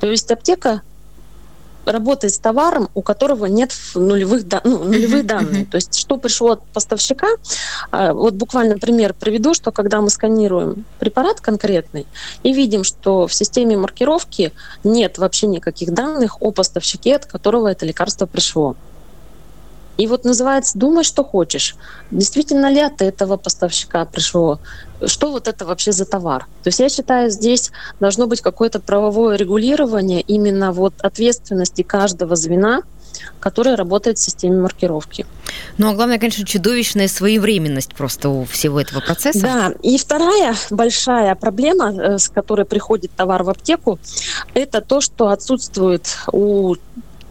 то 0.00 0.10
есть 0.10 0.30
аптека 0.30 0.82
работает 1.86 2.34
с 2.34 2.38
товаром, 2.38 2.88
у 2.94 3.02
которого 3.02 3.46
нет 3.46 3.72
нулевых, 3.94 4.44
ну, 4.64 4.84
нулевые 4.84 5.22
данные. 5.22 5.66
То 5.66 5.76
есть 5.76 5.98
что 5.98 6.16
пришло 6.16 6.52
от 6.52 6.62
поставщика, 6.66 7.26
а, 7.90 8.12
вот 8.12 8.34
буквально 8.34 8.78
пример 8.78 9.14
приведу, 9.14 9.54
что 9.54 9.72
когда 9.72 10.00
мы 10.00 10.10
сканируем 10.10 10.84
препарат 10.98 11.40
конкретный 11.40 12.06
и 12.42 12.52
видим, 12.52 12.84
что 12.84 13.26
в 13.26 13.34
системе 13.34 13.76
маркировки 13.76 14.52
нет 14.82 15.18
вообще 15.18 15.46
никаких 15.46 15.92
данных 15.92 16.40
о 16.40 16.50
поставщике, 16.52 17.16
от 17.16 17.26
которого 17.26 17.68
это 17.68 17.86
лекарство 17.86 18.26
пришло. 18.26 18.76
И 19.96 20.06
вот 20.06 20.24
называется 20.24 20.78
«Думай, 20.78 21.04
что 21.04 21.22
хочешь». 21.24 21.76
Действительно 22.10 22.70
ли 22.70 22.80
от 22.80 23.00
этого 23.00 23.36
поставщика 23.36 24.04
пришло? 24.04 24.58
Что 25.06 25.30
вот 25.30 25.48
это 25.48 25.64
вообще 25.64 25.92
за 25.92 26.04
товар? 26.04 26.46
То 26.62 26.68
есть 26.68 26.80
я 26.80 26.88
считаю, 26.88 27.30
здесь 27.30 27.70
должно 28.00 28.26
быть 28.26 28.40
какое-то 28.40 28.80
правовое 28.80 29.36
регулирование 29.36 30.20
именно 30.20 30.72
вот 30.72 30.94
ответственности 31.00 31.82
каждого 31.82 32.34
звена, 32.34 32.82
которое 33.40 33.76
работает 33.76 34.18
в 34.18 34.22
системе 34.22 34.60
маркировки. 34.60 35.26
Ну, 35.78 35.90
а 35.90 35.94
главное, 35.94 36.18
конечно, 36.18 36.44
чудовищная 36.44 37.08
своевременность 37.08 37.94
просто 37.94 38.28
у 38.28 38.44
всего 38.44 38.80
этого 38.80 39.00
процесса. 39.00 39.40
Да, 39.40 39.72
и 39.82 39.98
вторая 39.98 40.56
большая 40.70 41.34
проблема, 41.34 41.92
э, 41.92 42.18
с 42.18 42.28
которой 42.28 42.66
приходит 42.66 43.12
товар 43.12 43.42
в 43.44 43.50
аптеку, 43.50 43.98
это 44.54 44.80
то, 44.80 45.00
что 45.00 45.28
отсутствует 45.28 46.16
у 46.32 46.74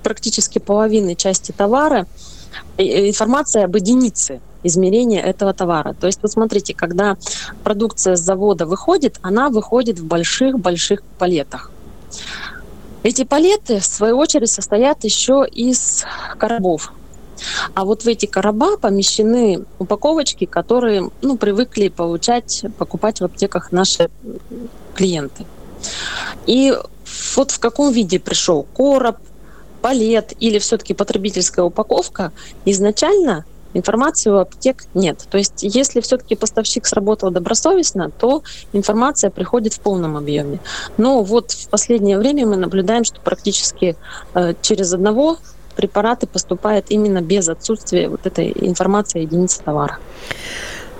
практически 0.03 0.59
половины 0.59 1.15
части 1.15 1.51
товара 1.51 2.07
информация 2.77 3.65
об 3.65 3.75
единице 3.75 4.41
измерения 4.63 5.21
этого 5.21 5.53
товара. 5.53 5.93
То 5.93 6.07
есть, 6.07 6.19
вот 6.21 6.31
смотрите, 6.31 6.73
когда 6.73 7.17
продукция 7.63 8.15
с 8.15 8.21
завода 8.21 8.65
выходит, 8.65 9.17
она 9.21 9.49
выходит 9.49 9.99
в 9.99 10.05
больших-больших 10.05 11.03
палетах. 11.19 11.71
Эти 13.03 13.25
палеты, 13.25 13.79
в 13.79 13.85
свою 13.85 14.17
очередь, 14.17 14.49
состоят 14.49 15.03
еще 15.03 15.45
из 15.45 16.05
коробов. 16.37 16.93
А 17.73 17.83
вот 17.83 18.03
в 18.03 18.07
эти 18.07 18.25
короба 18.25 18.77
помещены 18.77 19.65
упаковочки, 19.79 20.45
которые 20.45 21.09
ну, 21.21 21.37
привыкли 21.37 21.89
получать, 21.89 22.63
покупать 22.77 23.19
в 23.19 23.25
аптеках 23.25 23.73
наши 23.73 24.09
клиенты. 24.95 25.45
И 26.45 26.73
вот 27.35 27.51
в 27.51 27.59
каком 27.59 27.91
виде 27.91 28.19
пришел 28.19 28.63
короб, 28.73 29.17
палет 29.83 30.33
или 30.39 30.59
все-таки 30.59 30.93
потребительская 30.93 31.65
упаковка, 31.65 32.31
изначально 32.63 33.43
информации 33.73 34.29
у 34.29 34.37
аптек 34.37 34.85
нет. 34.93 35.27
То 35.29 35.37
есть 35.37 35.61
если 35.61 35.99
все-таки 35.99 36.35
поставщик 36.35 36.85
сработал 36.85 37.31
добросовестно, 37.31 38.09
то 38.09 38.43
информация 38.71 39.29
приходит 39.29 39.73
в 39.73 39.81
полном 39.81 40.15
объеме. 40.15 40.59
Но 40.97 41.21
вот 41.21 41.51
в 41.51 41.67
последнее 41.67 42.17
время 42.17 42.45
мы 42.47 42.55
наблюдаем, 42.55 43.03
что 43.03 43.19
практически 43.19 43.97
э, 44.33 44.53
через 44.61 44.93
одного 44.93 45.37
препараты 45.75 46.27
поступают 46.27 46.85
именно 46.89 47.21
без 47.21 47.49
отсутствия 47.49 48.07
вот 48.07 48.25
этой 48.25 48.53
информации 48.55 49.23
единицы 49.23 49.61
товара. 49.65 49.97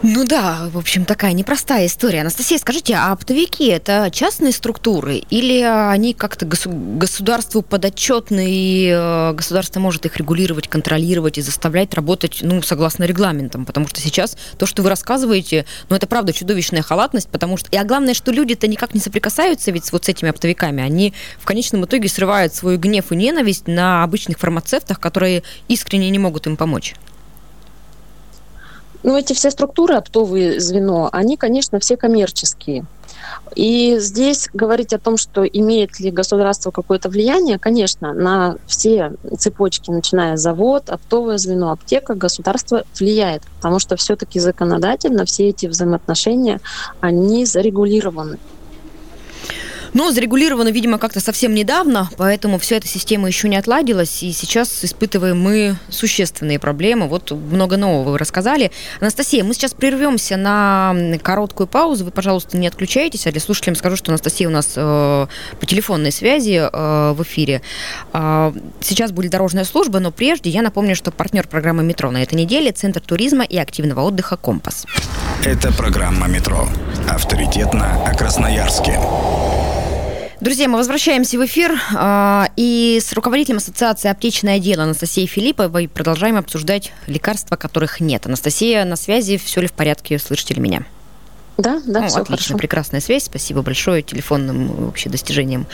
Ну 0.05 0.25
да, 0.25 0.69
в 0.69 0.77
общем, 0.77 1.05
такая 1.05 1.31
непростая 1.31 1.85
история. 1.85 2.21
Анастасия, 2.21 2.57
скажите, 2.57 2.93
а 2.93 3.13
оптовики 3.13 3.67
это 3.67 4.09
частные 4.11 4.51
структуры 4.51 5.23
или 5.29 5.61
они 5.61 6.13
как-то 6.13 6.45
государству 6.45 7.61
подотчетны, 7.61 8.45
и 8.49 8.89
э, 8.93 9.31
государство 9.31 9.79
может 9.79 10.05
их 10.05 10.17
регулировать, 10.17 10.67
контролировать 10.67 11.37
и 11.37 11.41
заставлять 11.41 11.93
работать, 11.93 12.39
ну, 12.41 12.61
согласно 12.61 13.05
регламентам? 13.05 13.63
Потому 13.63 13.87
что 13.87 14.01
сейчас 14.01 14.35
то, 14.57 14.65
что 14.65 14.83
вы 14.83 14.89
рассказываете, 14.89 15.65
ну, 15.87 15.95
это 15.95 16.05
правда 16.05 16.33
чудовищная 16.33 16.81
халатность, 16.81 17.29
потому 17.29 17.55
что... 17.55 17.69
И 17.71 17.77
а 17.77 17.85
главное, 17.85 18.13
что 18.13 18.33
люди-то 18.33 18.67
никак 18.67 18.93
не 18.93 18.99
соприкасаются 18.99 19.71
ведь 19.71 19.89
вот 19.93 20.03
с 20.03 20.09
этими 20.09 20.29
оптовиками. 20.29 20.83
Они 20.83 21.13
в 21.39 21.45
конечном 21.45 21.85
итоге 21.85 22.09
срывают 22.09 22.53
свой 22.53 22.75
гнев 22.75 23.13
и 23.13 23.15
ненависть 23.15 23.67
на 23.67 24.03
обычных 24.03 24.37
фармацевтах, 24.37 24.99
которые 24.99 25.43
искренне 25.69 26.09
не 26.09 26.19
могут 26.19 26.45
им 26.45 26.57
помочь. 26.57 26.93
Ну, 29.03 29.17
эти 29.17 29.33
все 29.33 29.51
структуры, 29.51 29.95
оптовые 29.95 30.59
звено, 30.59 31.09
они, 31.11 31.35
конечно, 31.37 31.79
все 31.79 31.97
коммерческие. 31.97 32.85
И 33.55 33.97
здесь 33.99 34.49
говорить 34.53 34.93
о 34.93 34.99
том, 34.99 35.17
что 35.17 35.43
имеет 35.45 35.99
ли 35.99 36.09
государство 36.11 36.71
какое-то 36.71 37.09
влияние, 37.09 37.59
конечно, 37.59 38.13
на 38.13 38.55
все 38.65 39.13
цепочки, 39.37 39.91
начиная 39.91 40.37
завод, 40.37 40.89
оптовое 40.89 41.37
звено, 41.37 41.71
аптека, 41.71 42.15
государство 42.15 42.83
влияет, 42.97 43.43
потому 43.57 43.79
что 43.79 43.95
все-таки 43.95 44.39
законодательно 44.39 45.25
все 45.25 45.49
эти 45.49 45.67
взаимоотношения, 45.67 46.61
они 47.01 47.45
зарегулированы. 47.45 48.39
Но 49.93 50.11
зарегулировано, 50.11 50.69
видимо, 50.69 50.97
как-то 50.97 51.19
совсем 51.19 51.53
недавно, 51.53 52.09
поэтому 52.17 52.57
вся 52.57 52.77
эта 52.77 52.87
система 52.87 53.27
еще 53.27 53.47
не 53.47 53.57
отладилась, 53.57 54.23
и 54.23 54.31
сейчас 54.31 54.83
испытываем 54.83 55.39
мы 55.39 55.77
существенные 55.89 56.59
проблемы. 56.59 57.07
Вот 57.07 57.31
много 57.31 57.77
нового 57.77 58.11
вы 58.11 58.17
рассказали. 58.17 58.71
Анастасия, 58.99 59.43
мы 59.43 59.53
сейчас 59.53 59.73
прервемся 59.73 60.37
на 60.37 60.95
короткую 61.21 61.67
паузу. 61.67 62.05
Вы, 62.05 62.11
пожалуйста, 62.11 62.57
не 62.57 62.67
отключайтесь, 62.67 63.27
а 63.27 63.31
для 63.31 63.41
слушателям 63.41 63.75
скажу, 63.75 63.95
что 63.95 64.11
Анастасия 64.11 64.47
у 64.47 64.51
нас 64.51 64.73
э, 64.75 65.27
по 65.59 65.65
телефонной 65.65 66.11
связи 66.11 66.61
э, 66.61 67.13
в 67.13 67.21
эфире. 67.23 67.61
Э, 68.13 68.51
сейчас 68.81 69.11
будет 69.11 69.31
дорожная 69.31 69.63
служба, 69.63 69.99
но 69.99 70.11
прежде 70.11 70.49
я 70.49 70.61
напомню, 70.61 70.95
что 70.95 71.11
партнер 71.11 71.47
программы 71.47 71.83
«Метро» 71.83 72.09
на 72.11 72.23
этой 72.23 72.35
неделе– 72.35 72.71
Центр 72.73 73.01
туризма 73.01 73.43
и 73.43 73.57
активного 73.57 74.01
отдыха 74.01 74.37
«Компас». 74.37 74.85
Это 75.45 75.71
программа 75.71 76.27
«Метро». 76.27 76.67
Авторитетно 77.07 78.03
о 78.05 78.15
Красноярске. 78.15 78.99
Друзья, 80.43 80.67
мы 80.67 80.75
возвращаемся 80.77 81.37
в 81.39 81.45
эфир 81.45 81.71
э, 81.71 82.43
и 82.57 82.99
с 83.01 83.13
руководителем 83.13 83.59
Ассоциации 83.59 84.11
аптечное 84.11 84.59
дело 84.59 84.83
Анастасией 84.83 85.25
Филипповой 85.25 85.87
продолжаем 85.87 86.35
обсуждать 86.35 86.91
лекарства, 87.07 87.55
которых 87.55 88.01
нет. 88.01 88.25
Анастасия 88.25 88.83
на 88.83 88.97
связи, 88.97 89.37
все 89.37 89.61
ли 89.61 89.67
в 89.67 89.71
порядке, 89.71 90.19
слышите 90.19 90.55
ли 90.55 90.59
меня? 90.59 90.83
Да, 91.57 91.81
да, 91.85 92.01
ну, 92.01 92.07
все 92.07 92.21
отлично, 92.21 92.37
хорошо. 92.37 92.57
прекрасная 92.57 92.99
связь. 92.99 93.25
Спасибо 93.25 93.61
большое 93.61 94.01
телефонным 94.01 94.85
вообще 94.85 95.09
достижениям 95.09 95.67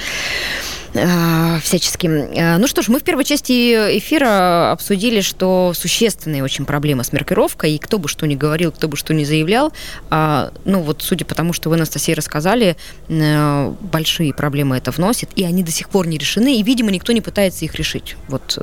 э, 0.93 1.59
всяческим. 1.61 2.11
Э, 2.11 2.57
ну 2.57 2.67
что 2.67 2.81
ж, 2.81 2.89
мы 2.89 2.99
в 2.99 3.03
первой 3.03 3.23
части 3.23 3.97
эфира 3.97 4.71
обсудили, 4.73 5.21
что 5.21 5.71
существенные 5.73 6.43
очень 6.43 6.65
проблемы 6.65 7.05
с 7.05 7.13
маркировкой, 7.13 7.73
и 7.73 7.77
кто 7.77 7.97
бы 7.97 8.09
что 8.09 8.27
ни 8.27 8.35
говорил, 8.35 8.73
кто 8.73 8.89
бы 8.89 8.97
что 8.97 9.13
ни 9.13 9.23
заявлял, 9.23 9.71
а, 10.09 10.51
ну 10.65 10.81
вот 10.81 11.01
судя 11.01 11.23
по 11.23 11.33
тому, 11.33 11.53
что 11.53 11.69
вы, 11.69 11.75
Анастасия, 11.75 12.13
рассказали, 12.13 12.75
э, 13.07 13.73
большие 13.79 14.33
проблемы 14.33 14.75
это 14.75 14.91
вносит, 14.91 15.29
и 15.37 15.45
они 15.45 15.63
до 15.63 15.71
сих 15.71 15.89
пор 15.89 16.07
не 16.07 16.17
решены, 16.17 16.57
и, 16.57 16.63
видимо, 16.63 16.91
никто 16.91 17.13
не 17.13 17.21
пытается 17.21 17.63
их 17.63 17.75
решить. 17.75 18.17
Вот 18.27 18.57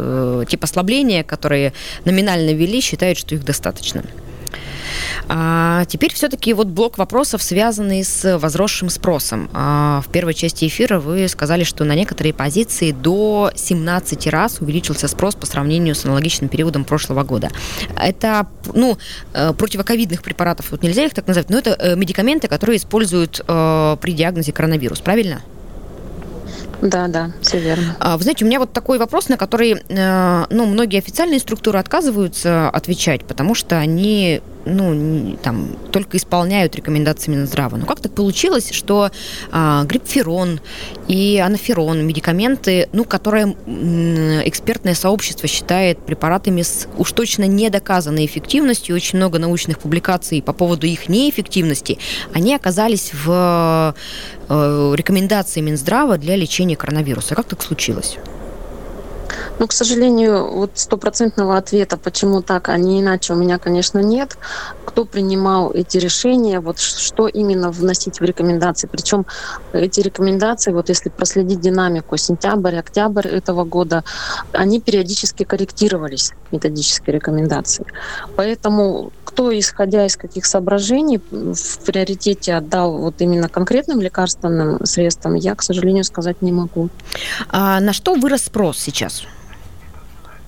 те 0.48 0.58
послабления, 0.58 1.24
которые 1.24 1.72
номинально 2.04 2.50
ввели, 2.50 2.80
считают, 2.82 3.18
что 3.18 3.34
их 3.34 3.44
достаточно. 3.44 4.02
А 5.28 5.84
теперь 5.86 6.12
все-таки 6.12 6.52
вот 6.52 6.68
блок 6.68 6.98
вопросов, 6.98 7.42
связанный 7.42 8.04
с 8.04 8.38
возросшим 8.38 8.88
спросом. 8.90 9.50
А 9.52 10.02
в 10.06 10.10
первой 10.10 10.34
части 10.34 10.66
эфира 10.66 11.00
вы 11.00 11.26
сказали, 11.28 11.64
что 11.64 11.84
на 11.84 11.94
некоторые 11.94 12.32
позиции 12.32 12.92
до 12.92 13.50
17 13.54 14.26
раз 14.28 14.60
увеличился 14.60 15.08
спрос 15.08 15.34
по 15.34 15.46
сравнению 15.46 15.94
с 15.94 16.04
аналогичным 16.04 16.48
периодом 16.48 16.84
прошлого 16.84 17.24
года. 17.24 17.50
Это, 18.00 18.46
ну, 18.72 18.98
э, 19.34 19.52
противоковидных 19.52 20.22
препаратов, 20.22 20.70
вот 20.70 20.82
нельзя 20.82 21.04
их 21.04 21.14
так 21.14 21.26
назвать, 21.26 21.50
но 21.50 21.58
это 21.58 21.76
э, 21.78 21.96
медикаменты, 21.96 22.46
которые 22.46 22.76
используют 22.76 23.40
э, 23.46 23.96
при 24.00 24.12
диагнозе 24.12 24.52
коронавирус, 24.52 25.00
правильно? 25.00 25.42
Да, 26.82 27.08
да, 27.08 27.32
все 27.40 27.58
верно. 27.58 27.96
А, 28.00 28.16
вы 28.16 28.22
знаете, 28.22 28.44
у 28.44 28.48
меня 28.48 28.58
вот 28.58 28.72
такой 28.72 28.98
вопрос, 28.98 29.30
на 29.30 29.38
который, 29.38 29.82
ну, 29.88 30.66
многие 30.66 30.98
официальные 30.98 31.40
структуры 31.40 31.78
отказываются 31.78 32.68
отвечать, 32.68 33.24
потому 33.24 33.54
что 33.54 33.78
они 33.78 34.42
ну, 34.66 35.38
там, 35.42 35.68
только 35.92 36.16
исполняют 36.16 36.74
рекомендации 36.74 37.30
Минздрава. 37.30 37.76
Но 37.76 37.86
как 37.86 38.00
так 38.00 38.12
получилось, 38.12 38.70
что 38.72 39.10
а, 39.52 39.84
грипферон 39.84 40.60
и 41.08 41.38
анаферон, 41.38 42.04
медикаменты, 42.06 42.88
ну, 42.92 43.04
которые 43.04 43.54
экспертное 44.44 44.94
сообщество 44.94 45.48
считает 45.48 45.98
препаратами 45.98 46.62
с 46.62 46.88
уж 46.98 47.12
точно 47.12 47.44
недоказанной 47.44 48.26
эффективностью, 48.26 48.96
очень 48.96 49.18
много 49.18 49.38
научных 49.38 49.78
публикаций 49.78 50.42
по 50.42 50.52
поводу 50.52 50.86
их 50.86 51.08
неэффективности, 51.08 51.98
они 52.34 52.54
оказались 52.54 53.12
в 53.12 53.94
э, 54.48 54.92
рекомендации 54.96 55.60
Минздрава 55.60 56.18
для 56.18 56.34
лечения 56.36 56.76
коронавируса. 56.76 57.34
Как 57.34 57.46
так 57.46 57.62
случилось? 57.62 58.18
Ну, 59.58 59.66
к 59.66 59.72
сожалению, 59.72 60.50
вот 60.50 60.72
стопроцентного 60.74 61.56
ответа, 61.56 61.96
почему 61.96 62.42
так, 62.42 62.68
а 62.68 62.76
не 62.76 63.00
иначе, 63.00 63.32
у 63.32 63.36
меня, 63.36 63.58
конечно, 63.58 63.98
нет. 63.98 64.36
Кто 64.84 65.04
принимал 65.04 65.72
эти 65.72 65.98
решения, 65.98 66.60
вот 66.60 66.78
что 66.78 67.26
именно 67.26 67.70
вносить 67.70 68.20
в 68.20 68.24
рекомендации. 68.24 68.88
Причем 68.90 69.26
эти 69.72 70.00
рекомендации, 70.00 70.72
вот 70.72 70.88
если 70.88 71.08
проследить 71.08 71.60
динамику 71.60 72.16
сентябрь, 72.16 72.76
октябрь 72.76 73.28
этого 73.28 73.64
года, 73.64 74.04
они 74.52 74.80
периодически 74.80 75.44
корректировались, 75.44 76.32
методические 76.52 77.16
рекомендации. 77.16 77.86
Поэтому 78.36 79.12
кто, 79.36 79.56
исходя 79.58 80.06
из 80.06 80.16
каких 80.16 80.46
соображений, 80.46 81.20
в 81.30 81.78
приоритете 81.84 82.54
отдал 82.54 82.96
вот 82.96 83.20
именно 83.20 83.50
конкретным 83.50 84.00
лекарственным 84.00 84.86
средствам, 84.86 85.34
я, 85.34 85.54
к 85.54 85.62
сожалению, 85.62 86.04
сказать 86.04 86.40
не 86.40 86.52
могу. 86.52 86.88
А 87.50 87.78
на 87.80 87.92
что 87.92 88.14
вырос 88.14 88.44
спрос 88.44 88.78
сейчас? 88.78 89.24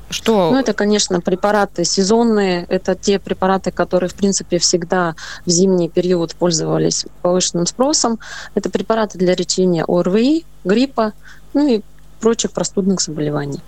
Что? 0.08 0.50
Ну, 0.52 0.58
это, 0.58 0.72
конечно, 0.72 1.20
препараты 1.20 1.84
сезонные. 1.84 2.64
Это 2.70 2.94
те 2.94 3.18
препараты, 3.18 3.72
которые, 3.72 4.08
в 4.08 4.14
принципе, 4.14 4.56
всегда 4.56 5.14
в 5.44 5.50
зимний 5.50 5.90
период 5.90 6.34
пользовались 6.34 7.04
повышенным 7.20 7.66
спросом. 7.66 8.18
Это 8.54 8.70
препараты 8.70 9.18
для 9.18 9.34
лечения 9.34 9.84
ОРВИ, 9.86 10.46
гриппа, 10.64 11.12
ну 11.52 11.68
и 11.68 11.82
прочих 12.18 12.52
простудных 12.52 13.00
заболеваний. 13.00 13.60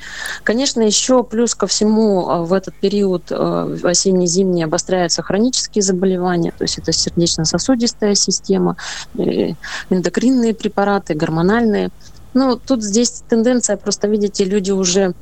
Конечно, 0.44 0.80
еще 0.80 1.22
плюс 1.24 1.54
ко 1.54 1.66
всему 1.66 2.28
а, 2.28 2.42
в 2.42 2.52
этот 2.52 2.74
период 2.74 3.24
а, 3.30 3.76
осенне-зимний 3.82 4.64
обостряются 4.64 5.22
хронические 5.22 5.82
заболевания, 5.82 6.52
то 6.56 6.64
есть 6.64 6.78
это 6.78 6.92
сердечно-сосудистая 6.92 8.14
система, 8.14 8.76
э, 9.18 9.54
эндокринные 9.90 10.54
препараты, 10.54 11.14
гормональные. 11.14 11.90
Ну, 12.32 12.56
тут 12.56 12.82
здесь 12.82 13.22
тенденция, 13.28 13.76
просто 13.76 14.06
видите, 14.06 14.44
люди 14.44 14.70
уже 14.70 15.14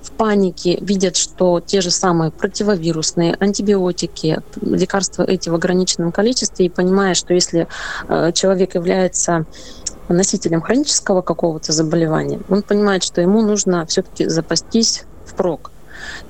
в 0.00 0.12
панике 0.12 0.78
видят, 0.80 1.16
что 1.16 1.60
те 1.60 1.80
же 1.80 1.90
самые 1.90 2.30
противовирусные, 2.30 3.36
антибиотики, 3.40 4.40
лекарства 4.60 5.24
эти 5.24 5.48
в 5.48 5.54
ограниченном 5.54 6.12
количестве, 6.12 6.66
и 6.66 6.68
понимая, 6.68 7.14
что 7.14 7.34
если 7.34 7.66
э, 8.08 8.32
человек 8.32 8.74
является 8.74 9.46
носителем 10.12 10.60
хронического 10.60 11.22
какого-то 11.22 11.72
заболевания, 11.72 12.40
он 12.48 12.62
понимает, 12.62 13.02
что 13.02 13.20
ему 13.20 13.42
нужно 13.42 13.86
все-таки 13.86 14.28
запастись 14.28 15.04
впрок 15.26 15.72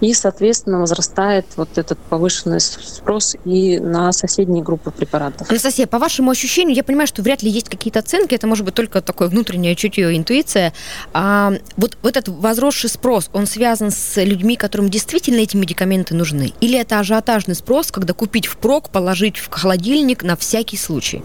и, 0.00 0.12
соответственно, 0.14 0.80
возрастает 0.80 1.46
вот 1.56 1.78
этот 1.78 1.98
повышенный 1.98 2.60
спрос 2.60 3.36
и 3.44 3.78
на 3.78 4.12
соседние 4.12 4.62
группы 4.62 4.90
препаратов. 4.90 5.50
Анастасия, 5.50 5.86
по 5.86 5.98
вашему 5.98 6.30
ощущению, 6.30 6.76
я 6.76 6.84
понимаю, 6.84 7.06
что 7.06 7.22
вряд 7.22 7.42
ли 7.42 7.50
есть 7.50 7.68
какие-то 7.68 8.00
оценки, 8.00 8.34
это 8.34 8.46
может 8.46 8.64
быть 8.64 8.74
только 8.74 9.00
такое 9.00 9.28
внутреннее 9.28 9.74
чутье, 9.74 10.16
интуиция. 10.16 10.72
А, 11.12 11.52
вот, 11.76 11.96
вот 12.02 12.16
этот 12.16 12.34
возросший 12.36 12.90
спрос, 12.90 13.30
он 13.32 13.46
связан 13.46 13.90
с 13.90 14.22
людьми, 14.22 14.56
которым 14.56 14.88
действительно 14.88 15.40
эти 15.40 15.56
медикаменты 15.56 16.14
нужны? 16.14 16.52
Или 16.60 16.78
это 16.78 16.98
ажиотажный 16.98 17.54
спрос, 17.54 17.90
когда 17.90 18.12
купить 18.14 18.46
впрок, 18.46 18.90
положить 18.90 19.38
в 19.38 19.48
холодильник 19.50 20.22
на 20.22 20.36
всякий 20.36 20.76
случай? 20.76 21.22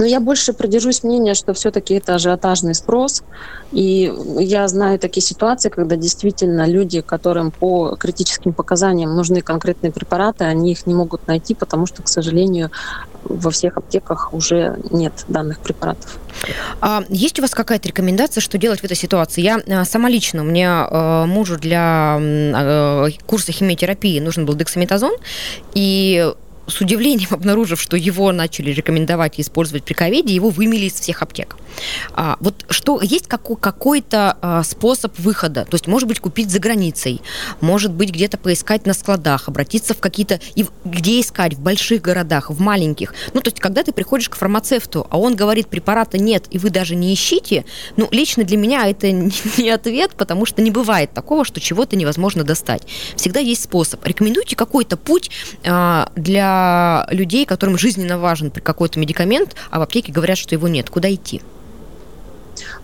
Но 0.00 0.06
я 0.06 0.18
больше 0.18 0.54
придержусь 0.54 1.02
мнения, 1.02 1.34
что 1.34 1.52
все-таки 1.52 1.92
это 1.92 2.14
ажиотажный 2.14 2.74
спрос. 2.74 3.22
И 3.70 4.10
я 4.38 4.66
знаю 4.66 4.98
такие 4.98 5.22
ситуации, 5.22 5.68
когда 5.68 5.94
действительно 5.96 6.66
люди, 6.66 7.02
которым 7.02 7.50
по 7.50 7.96
критическим 7.96 8.54
показаниям 8.54 9.14
нужны 9.14 9.42
конкретные 9.42 9.92
препараты, 9.92 10.44
они 10.44 10.72
их 10.72 10.86
не 10.86 10.94
могут 10.94 11.26
найти, 11.26 11.54
потому 11.54 11.84
что, 11.84 12.02
к 12.02 12.08
сожалению, 12.08 12.70
во 13.24 13.50
всех 13.50 13.76
аптеках 13.76 14.32
уже 14.32 14.78
нет 14.90 15.12
данных 15.28 15.58
препаратов. 15.58 16.18
А 16.80 17.04
есть 17.10 17.38
у 17.38 17.42
вас 17.42 17.50
какая-то 17.50 17.86
рекомендация, 17.86 18.40
что 18.40 18.56
делать 18.56 18.80
в 18.80 18.84
этой 18.84 18.96
ситуации? 18.96 19.42
Я 19.42 19.60
а, 19.68 19.84
сама 19.84 20.08
лично, 20.08 20.40
у 20.40 20.46
меня 20.46 20.88
э, 20.90 21.26
мужу 21.26 21.58
для 21.58 22.16
э, 22.18 23.08
курса 23.26 23.52
химиотерапии 23.52 24.18
нужен 24.18 24.46
был 24.46 24.54
дексаметазон, 24.54 25.12
и 25.74 26.32
с 26.70 26.80
удивлением 26.80 27.28
обнаружив, 27.34 27.80
что 27.80 27.96
его 27.96 28.32
начали 28.32 28.70
рекомендовать 28.70 29.40
использовать 29.40 29.84
при 29.84 29.94
ковиде, 29.94 30.34
его 30.34 30.50
вымели 30.50 30.86
из 30.86 30.94
всех 30.94 31.22
аптек. 31.22 31.56
А, 32.12 32.36
вот 32.40 32.64
что 32.70 33.00
есть 33.00 33.26
какой, 33.26 33.56
какой-то 33.56 34.36
а, 34.40 34.62
способ 34.62 35.18
выхода? 35.18 35.64
То 35.64 35.74
есть, 35.74 35.86
может 35.86 36.08
быть, 36.08 36.20
купить 36.20 36.50
за 36.50 36.58
границей, 36.58 37.20
может 37.60 37.92
быть, 37.92 38.10
где-то 38.10 38.38
поискать 38.38 38.86
на 38.86 38.94
складах, 38.94 39.48
обратиться 39.48 39.94
в 39.94 39.98
какие-то... 39.98 40.40
И 40.54 40.66
где 40.84 41.20
искать? 41.20 41.54
В 41.54 41.60
больших 41.60 42.02
городах, 42.02 42.50
в 42.50 42.60
маленьких. 42.60 43.14
Ну, 43.34 43.40
то 43.40 43.48
есть, 43.48 43.60
когда 43.60 43.82
ты 43.82 43.92
приходишь 43.92 44.28
к 44.28 44.36
фармацевту, 44.36 45.06
а 45.10 45.18
он 45.18 45.36
говорит, 45.36 45.68
препарата 45.68 46.18
нет, 46.18 46.44
и 46.50 46.58
вы 46.58 46.70
даже 46.70 46.94
не 46.94 47.12
ищите, 47.14 47.64
ну, 47.96 48.08
лично 48.10 48.44
для 48.44 48.56
меня 48.56 48.88
это 48.88 49.10
не 49.58 49.70
ответ, 49.70 50.12
потому 50.16 50.46
что 50.46 50.62
не 50.62 50.70
бывает 50.70 51.12
такого, 51.12 51.44
что 51.44 51.60
чего-то 51.60 51.96
невозможно 51.96 52.44
достать. 52.44 52.82
Всегда 53.16 53.40
есть 53.40 53.62
способ. 53.62 54.04
Рекомендуйте 54.06 54.56
какой-то 54.56 54.96
путь 54.96 55.30
а, 55.64 56.10
для 56.16 56.59
людей, 57.10 57.46
которым 57.46 57.78
жизненно 57.78 58.18
важен 58.18 58.50
какой-то 58.50 58.98
медикамент, 58.98 59.56
а 59.70 59.78
в 59.78 59.82
аптеке 59.82 60.12
говорят, 60.12 60.38
что 60.38 60.54
его 60.54 60.68
нет. 60.68 60.90
Куда 60.90 61.12
идти? 61.12 61.40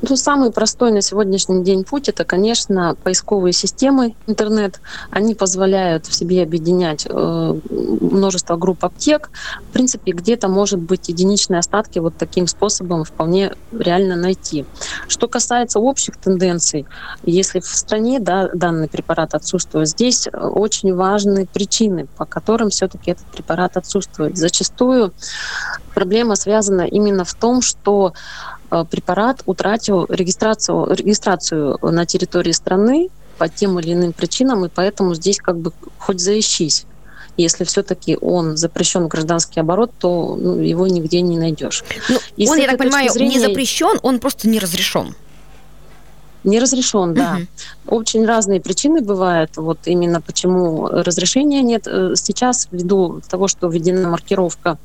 Ну, 0.03 0.17
самый 0.17 0.53
простой 0.53 0.93
на 0.93 1.03
сегодняшний 1.03 1.63
день 1.63 1.85
путь 1.85 2.09
это, 2.09 2.25
конечно, 2.25 2.97
поисковые 3.03 3.53
системы 3.53 4.15
интернет. 4.27 4.81
Они 5.11 5.35
позволяют 5.35 6.07
в 6.07 6.15
себе 6.15 6.43
объединять 6.43 7.07
э, 7.09 7.55
множество 7.71 8.57
групп 8.57 8.85
аптек. 8.85 9.31
В 9.69 9.73
принципе, 9.73 10.13
где-то 10.13 10.49
может 10.49 10.81
быть 10.81 11.09
единичные 11.09 11.59
остатки 11.59 11.99
вот 11.99 12.15
таким 12.17 12.47
способом 12.47 13.05
вполне 13.05 13.53
реально 13.73 14.17
найти. 14.17 14.65
Что 15.09 15.29
касается 15.29 15.81
общих 15.81 16.17
тенденций, 16.17 16.87
если 17.23 17.61
в 17.61 17.67
стране 17.67 18.21
да, 18.21 18.49
данный 18.53 18.89
препарат 18.89 19.35
отсутствует, 19.35 19.89
здесь 19.89 20.29
очень 20.33 20.95
важны 20.95 21.47
причины, 21.47 22.07
по 22.17 22.25
которым 22.25 22.71
все-таки 22.71 23.13
этот 23.13 23.27
препарат 23.27 23.77
отсутствует. 23.77 24.37
Зачастую 24.37 25.13
проблема 25.95 26.37
связана 26.37 26.83
именно 26.83 27.25
в 27.25 27.35
том, 27.35 27.63
что 27.63 28.13
препарат 28.91 29.43
утратил 29.47 30.07
регистрацию, 30.09 30.87
регистрацию 30.95 31.79
на 31.83 32.07
территории 32.07 32.53
страны 32.53 33.09
по 33.39 33.49
тем 33.49 33.79
или 33.79 33.93
иным 33.93 34.13
причинам, 34.13 34.65
и 34.65 34.69
поэтому 34.69 35.15
здесь 35.15 35.39
как 35.39 35.59
бы 35.59 35.73
хоть 35.99 36.21
заищись. 36.21 36.87
Если 37.37 37.65
все-таки 37.65 38.17
он 38.19 38.57
запрещен 38.57 39.05
в 39.05 39.09
гражданский 39.09 39.61
оборот, 39.61 39.91
то 39.99 40.37
ну, 40.37 40.59
его 40.59 40.87
нигде 40.87 41.21
не 41.21 41.39
найдешь. 41.39 41.85
Ну, 42.09 42.19
он, 42.49 42.59
я 42.59 42.69
так 42.69 42.79
понимаю, 42.79 43.13
зрения... 43.13 43.35
не 43.35 43.41
запрещен, 43.41 43.99
он 44.03 44.21
просто 44.21 44.49
не 44.49 44.59
разрешен. 44.59 45.15
Не 46.47 46.61
разрешен, 46.61 47.13
да. 47.13 47.39
Угу. 47.87 47.97
Очень 47.97 48.25
разные 48.25 48.61
причины 48.61 49.01
бывают, 49.01 49.57
вот 49.57 49.81
именно 49.87 50.21
почему 50.21 50.87
разрешения 50.87 51.61
нет. 51.61 51.89
Э, 51.89 52.15
сейчас, 52.15 52.69
ввиду 52.71 53.21
того, 53.29 53.49
что 53.49 53.69
введена 53.69 54.09
маркировка, 54.09 54.79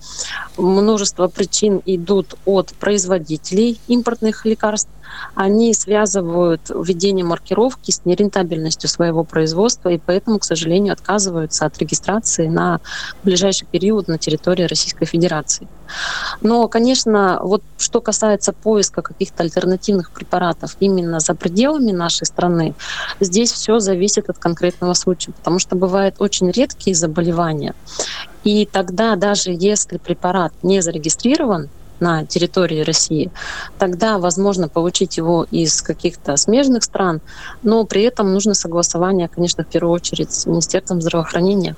множество 0.58 1.28
причин 1.28 1.80
идут 1.86 2.34
от 2.46 2.74
производителей 2.74 3.80
импортных 3.88 4.44
лекарств, 4.46 4.90
они 5.36 5.74
связывают 5.76 6.62
введение 6.70 7.24
маркировки 7.24 7.92
с 7.92 8.06
нерентабельностью 8.06 8.90
своего 8.90 9.24
производства, 9.24 9.90
и 9.90 10.00
поэтому, 10.00 10.40
к 10.40 10.44
сожалению, 10.44 10.94
отказываются 10.94 11.66
от 11.66 11.78
регистрации 11.78 12.48
на 12.48 12.80
ближайший 13.24 13.68
период 13.68 14.08
на 14.08 14.18
территории 14.18 14.64
Российской 14.64 15.06
Федерации. 15.06 15.68
Но, 16.42 16.68
конечно, 16.68 17.40
вот 17.42 17.64
что 17.78 18.02
касается 18.02 18.54
поиска 18.54 19.02
каких-то 19.02 19.44
альтернативных 19.44 20.12
препаратов 20.12 20.76
именно 20.80 21.20
за 21.20 21.36
пределами 21.36 21.92
нашей 21.92 22.26
страны, 22.26 22.74
здесь 23.20 23.52
все 23.52 23.80
зависит 23.80 24.30
от 24.30 24.38
конкретного 24.38 24.94
случая, 24.94 25.32
потому 25.32 25.60
что 25.60 25.76
бывают 25.76 26.16
очень 26.20 26.52
редкие 26.52 26.96
заболевания. 26.96 27.74
И 28.44 28.66
тогда 28.66 29.16
даже 29.16 29.52
если 29.52 29.98
препарат 29.98 30.54
не 30.64 30.82
зарегистрирован, 30.82 31.70
на 32.02 32.26
территории 32.26 32.82
России, 32.82 33.32
тогда 33.78 34.18
возможно 34.18 34.68
получить 34.68 35.18
его 35.18 35.46
из 35.52 35.82
каких-то 35.82 36.36
смежных 36.36 36.84
стран, 36.84 37.22
но 37.64 37.86
при 37.86 38.02
этом 38.02 38.34
нужно 38.34 38.54
согласование, 38.56 39.30
конечно, 39.30 39.64
в 39.64 39.68
первую 39.68 39.94
очередь 39.94 40.34
с 40.34 40.46
Министерством 40.46 41.02
здравоохранения. 41.02 41.76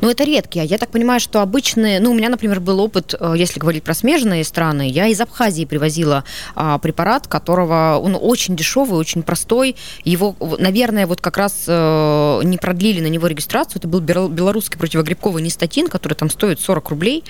Ну, 0.00 0.10
это 0.10 0.24
редкие. 0.24 0.64
Я 0.64 0.78
так 0.78 0.90
понимаю, 0.90 1.20
что 1.20 1.40
обычные... 1.40 2.00
Ну, 2.00 2.10
у 2.10 2.14
меня, 2.14 2.28
например, 2.28 2.60
был 2.60 2.80
опыт, 2.80 3.14
э, 3.18 3.34
если 3.36 3.60
говорить 3.60 3.82
про 3.82 3.94
смежные 3.94 4.44
страны, 4.44 4.88
я 4.88 5.06
из 5.06 5.20
Абхазии 5.20 5.64
привозила 5.64 6.24
а, 6.54 6.78
препарат, 6.78 7.26
которого... 7.26 7.98
Он 8.02 8.16
очень 8.20 8.56
дешевый, 8.56 8.98
очень 8.98 9.22
простой. 9.22 9.76
Его, 10.04 10.36
наверное, 10.58 11.06
вот 11.06 11.20
как 11.20 11.36
раз 11.36 11.64
а, 11.68 12.40
не 12.42 12.58
продлили 12.58 13.00
на 13.00 13.08
него 13.08 13.26
регистрацию. 13.26 13.78
Это 13.78 13.88
был 13.88 14.00
белорусский 14.00 14.78
противогрибковый 14.78 15.42
нистатин, 15.42 15.88
который 15.88 16.14
там 16.14 16.30
стоит 16.30 16.60
40 16.60 16.90
рублей. 16.90 17.24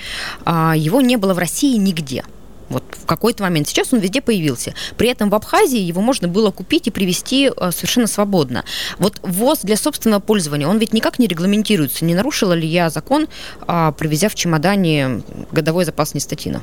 А, 0.44 0.74
его 0.76 1.00
не 1.00 1.16
было 1.16 1.34
в 1.34 1.38
России 1.38 1.76
нигде. 1.76 2.24
Вот 2.68 2.82
в 2.90 3.06
какой-то 3.06 3.42
момент. 3.42 3.68
Сейчас 3.68 3.92
он 3.92 3.98
везде 3.98 4.20
появился. 4.20 4.74
При 4.96 5.08
этом 5.08 5.30
в 5.30 5.34
Абхазии 5.34 5.78
его 5.78 6.00
можно 6.00 6.28
было 6.28 6.50
купить 6.50 6.86
и 6.86 6.90
привезти 6.90 7.50
э, 7.54 7.70
совершенно 7.70 8.06
свободно. 8.06 8.64
Вот 8.98 9.18
ВОЗ 9.22 9.60
для 9.62 9.76
собственного 9.76 10.20
пользования, 10.20 10.66
он 10.66 10.78
ведь 10.78 10.92
никак 10.92 11.18
не 11.18 11.26
регламентируется. 11.26 12.04
Не 12.04 12.14
нарушила 12.14 12.52
ли 12.52 12.66
я 12.66 12.90
закон, 12.90 13.28
а, 13.66 13.92
привезя 13.92 14.28
в 14.28 14.34
чемодане 14.34 15.22
годовой 15.52 15.84
запас 15.84 16.14
нестатина? 16.14 16.62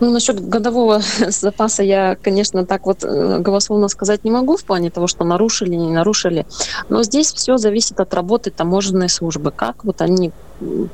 Ну, 0.00 0.10
насчет 0.10 0.46
годового 0.46 1.00
запаса 1.28 1.82
я, 1.82 2.16
конечно, 2.16 2.66
так 2.66 2.86
вот 2.86 3.04
э, 3.04 3.38
голословно 3.38 3.88
сказать 3.88 4.24
не 4.24 4.30
могу 4.30 4.56
в 4.56 4.64
плане 4.64 4.90
того, 4.90 5.06
что 5.06 5.24
нарушили, 5.24 5.74
не 5.74 5.90
нарушили. 5.90 6.46
Но 6.88 7.02
здесь 7.02 7.32
все 7.32 7.56
зависит 7.56 8.00
от 8.00 8.12
работы 8.12 8.50
таможенной 8.50 9.08
службы. 9.08 9.50
Как 9.50 9.84
вот 9.84 10.02
они 10.02 10.32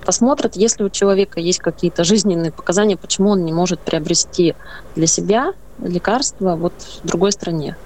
посмотрят, 0.05 0.57
если 0.57 0.83
у 0.83 0.91
человека 0.91 1.41
есть 1.41 1.59
какие-то 1.59 2.05
жизненные 2.05 2.53
показания, 2.53 2.97
почему 2.97 3.31
он 3.31 3.45
не 3.45 3.53
может 3.53 3.81
приобрести 3.81 4.55
для 4.95 5.07
себя 5.07 5.53
лекарства 5.83 6.57
вот 6.57 6.73
в 7.03 7.07
другой 7.07 7.33
стране. 7.33 7.77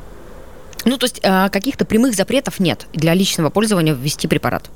Ну, 0.84 0.98
то 0.98 1.04
есть 1.04 1.20
а, 1.24 1.48
каких-то 1.48 1.84
прямых 1.84 2.14
запретов 2.14 2.60
нет 2.60 2.86
для 2.92 3.14
личного 3.14 3.50
пользования 3.50 3.94
ввести 3.94 4.28
препарат? 4.28 4.70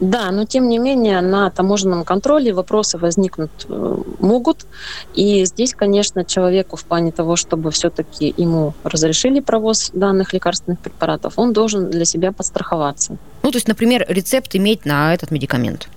Да, 0.00 0.30
но 0.30 0.44
тем 0.44 0.68
не 0.68 0.78
менее 0.78 1.20
на 1.20 1.50
таможенном 1.50 2.04
контроле 2.04 2.52
вопросы 2.52 2.98
возникнут 2.98 3.50
э, 3.68 3.96
могут. 4.20 4.66
И 5.14 5.44
здесь, 5.44 5.74
конечно, 5.74 6.24
человеку 6.24 6.76
в 6.76 6.84
плане 6.84 7.12
того, 7.12 7.36
чтобы 7.36 7.70
все-таки 7.70 8.32
ему 8.36 8.74
разрешили 8.84 9.40
провоз 9.40 9.90
данных 9.92 10.32
лекарственных 10.32 10.78
препаратов, 10.80 11.34
он 11.36 11.52
должен 11.52 11.90
для 11.90 12.04
себя 12.04 12.32
подстраховаться. 12.32 13.16
Ну, 13.42 13.50
то 13.50 13.56
есть, 13.56 13.68
например, 13.68 14.04
рецепт 14.08 14.54
иметь 14.54 14.84
на 14.84 15.14
этот 15.14 15.30
медикамент? 15.30 15.88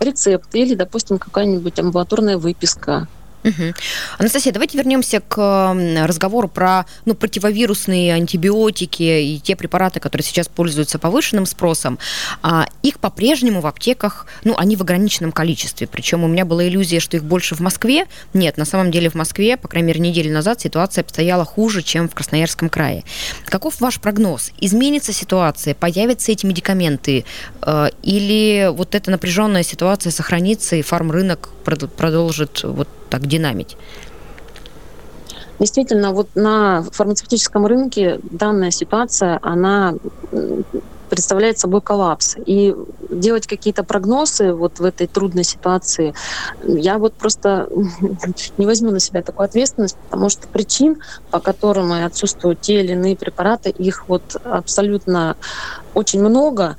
Рецепт 0.00 0.54
или, 0.54 0.74
допустим, 0.74 1.18
какая-нибудь 1.18 1.78
амбулаторная 1.78 2.38
выписка 2.38 3.08
Угу. 3.44 3.74
Анастасия, 4.18 4.52
давайте 4.52 4.78
вернемся 4.78 5.20
к 5.20 5.76
разговору 6.02 6.48
про 6.48 6.86
ну, 7.04 7.14
противовирусные 7.14 8.14
антибиотики 8.14 9.02
и 9.02 9.38
те 9.38 9.54
препараты, 9.54 10.00
которые 10.00 10.24
сейчас 10.24 10.48
пользуются 10.48 10.98
повышенным 10.98 11.44
спросом. 11.44 11.98
А, 12.42 12.66
их 12.82 12.98
по-прежнему 12.98 13.60
в 13.60 13.66
аптеках, 13.66 14.26
ну, 14.44 14.54
они 14.56 14.76
в 14.76 14.82
ограниченном 14.82 15.30
количестве. 15.30 15.86
Причем 15.86 16.24
у 16.24 16.28
меня 16.28 16.46
была 16.46 16.66
иллюзия, 16.66 17.00
что 17.00 17.18
их 17.18 17.24
больше 17.24 17.54
в 17.54 17.60
Москве. 17.60 18.06
Нет, 18.32 18.56
на 18.56 18.64
самом 18.64 18.90
деле 18.90 19.10
в 19.10 19.14
Москве, 19.14 19.58
по 19.58 19.68
крайней 19.68 19.88
мере, 19.88 20.00
неделю 20.00 20.32
назад 20.32 20.60
ситуация 20.60 21.02
обстояла 21.02 21.44
хуже, 21.44 21.82
чем 21.82 22.08
в 22.08 22.14
Красноярском 22.14 22.70
крае. 22.70 23.04
Каков 23.44 23.80
ваш 23.80 24.00
прогноз? 24.00 24.52
Изменится 24.58 25.12
ситуация? 25.12 25.74
Появятся 25.74 26.32
эти 26.32 26.46
медикаменты? 26.46 27.26
Э, 27.60 27.88
или 28.02 28.70
вот 28.72 28.94
эта 28.94 29.10
напряженная 29.10 29.62
ситуация 29.62 30.10
сохранится 30.10 30.76
и 30.76 30.82
фармрынок 30.82 31.50
продолжит 31.64 32.62
вот 32.62 32.88
так 33.14 33.28
динамить? 33.28 33.76
Действительно, 35.60 36.12
вот 36.12 36.28
на 36.34 36.82
фармацевтическом 36.90 37.64
рынке 37.64 38.18
данная 38.22 38.72
ситуация, 38.72 39.38
она 39.40 39.94
представляет 41.08 41.60
собой 41.60 41.80
коллапс. 41.80 42.34
И 42.44 42.74
делать 43.08 43.46
какие-то 43.46 43.84
прогнозы 43.84 44.52
вот 44.52 44.80
в 44.80 44.84
этой 44.84 45.06
трудной 45.06 45.44
ситуации, 45.44 46.12
я 46.64 46.98
вот 46.98 47.14
просто 47.14 47.68
не 48.58 48.66
возьму 48.66 48.90
на 48.90 48.98
себя 48.98 49.22
такую 49.22 49.44
ответственность, 49.44 49.96
потому 50.10 50.28
что 50.28 50.48
причин, 50.48 50.96
по 51.30 51.38
которым 51.38 51.92
отсутствуют 51.92 52.60
те 52.60 52.80
или 52.80 52.92
иные 52.92 53.14
препараты, 53.14 53.70
их 53.70 54.08
вот 54.08 54.24
абсолютно 54.42 55.36
очень 55.94 56.20
много. 56.20 56.76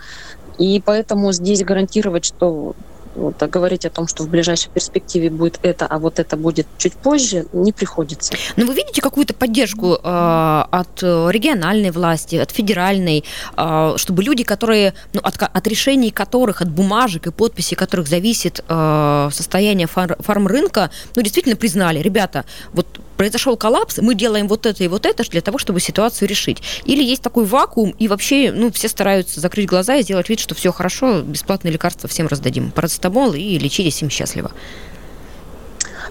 И 0.58 0.82
поэтому 0.86 1.32
здесь 1.32 1.63
гарантировать, 1.63 2.26
что 2.26 2.76
вот, 3.15 3.41
а 3.41 3.47
говорить 3.47 3.86
о 3.86 3.89
том, 3.89 4.08
что 4.08 4.23
в 4.23 4.30
ближайшей 4.30 4.69
перспективе 4.71 5.30
будет 5.30 5.60
это, 5.63 5.86
а 5.86 5.99
вот 5.99 6.19
это 6.19 6.38
будет 6.38 6.67
чуть 6.78 6.93
позже, 6.93 7.45
не 7.54 7.71
приходится. 7.71 8.34
Но 8.56 8.65
вы 8.65 8.73
видите 8.73 9.01
какую-то 9.01 9.34
поддержку 9.34 9.93
э, 9.93 9.97
от 10.04 11.01
региональной 11.01 11.91
власти, 11.91 12.36
от 12.36 12.51
федеральной, 12.51 13.23
э, 13.58 13.93
чтобы 13.97 14.23
люди, 14.23 14.43
которые, 14.43 14.93
ну, 15.13 15.21
от, 15.23 15.41
от 15.41 15.67
решений 15.67 16.12
которых, 16.12 16.62
от 16.62 16.69
бумажек 16.69 17.28
и 17.28 17.32
подписей 17.32 17.75
которых 17.75 18.08
зависит 18.08 18.63
э, 18.67 19.30
состояние 19.32 19.88
фар, 19.88 20.17
фарм-рынка, 20.19 20.89
ну, 21.15 21.21
действительно 21.21 21.56
признали, 21.56 21.99
ребята, 21.99 22.45
вот 22.73 22.88
произошел 23.17 23.58
коллапс, 23.58 23.97
мы 23.99 24.15
делаем 24.15 24.47
вот 24.47 24.65
это 24.65 24.84
и 24.84 24.88
вот 24.88 25.06
это 25.06 25.23
для 25.30 25.41
того, 25.41 25.58
чтобы 25.58 25.80
ситуацию 25.80 26.28
решить. 26.28 26.62
Или 26.86 27.04
есть 27.04 27.21
такой 27.21 27.45
вакуум, 27.45 27.95
и 27.97 28.08
вообще, 28.08 28.51
ну, 28.51 28.71
все 28.71 28.88
стараются 28.88 29.39
закрыть 29.39 29.67
глаза 29.67 29.95
и 29.95 30.04
сделать 30.04 30.30
вид, 30.30 30.39
что 30.39 30.56
все 30.56 30.71
хорошо, 30.71 31.21
бесплатные 31.21 31.71
лекарства 31.71 32.10
всем 32.10 32.28
раздадим. 32.28 32.71
Парацетамол 32.71 33.34
и 33.34 33.58
лечитесь 33.58 34.01
им 34.01 34.10
счастливо. 34.10 34.51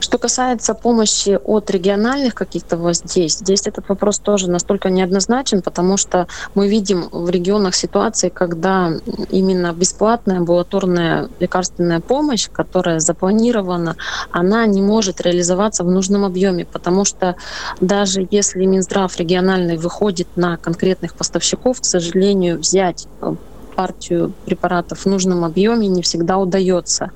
Что 0.01 0.19
касается 0.19 0.75
помощи 0.75 1.39
от 1.45 1.71
региональных 1.71 2.35
каких-то 2.35 2.77
воздействий, 2.77 3.45
здесь 3.45 3.67
этот 3.67 3.89
вопрос 3.89 4.19
тоже 4.19 4.51
настолько 4.51 4.91
неоднозначен, 4.91 5.63
потому 5.63 5.97
что 5.97 6.27
мы 6.55 6.69
видим 6.69 7.09
в 7.11 7.31
регионах 7.31 7.75
ситуации, 7.75 8.29
когда 8.29 8.93
именно 9.31 9.73
бесплатная 9.73 10.39
амбулаторная 10.39 11.29
лекарственная 11.41 12.01
помощь, 12.01 12.49
которая 12.51 13.01
запланирована, 13.01 13.97
она 14.31 14.67
не 14.67 14.83
может 14.83 15.21
реализоваться 15.21 15.85
в 15.85 15.91
нужном 15.91 16.25
объеме, 16.25 16.65
потому 16.65 17.05
что 17.05 17.37
даже 17.81 18.27
если 18.31 18.65
Минздрав 18.65 19.17
региональный 19.17 19.77
выходит 19.77 20.29
на 20.37 20.57
конкретных 20.57 21.15
поставщиков, 21.15 21.81
к 21.81 21.85
сожалению, 21.85 22.59
взять 22.59 23.07
э, 23.21 23.35
партию 23.75 24.33
препаратов 24.47 25.01
в 25.01 25.07
нужном 25.07 25.45
объеме 25.45 25.89
не 25.89 26.03
всегда 26.03 26.39
удается. 26.39 27.11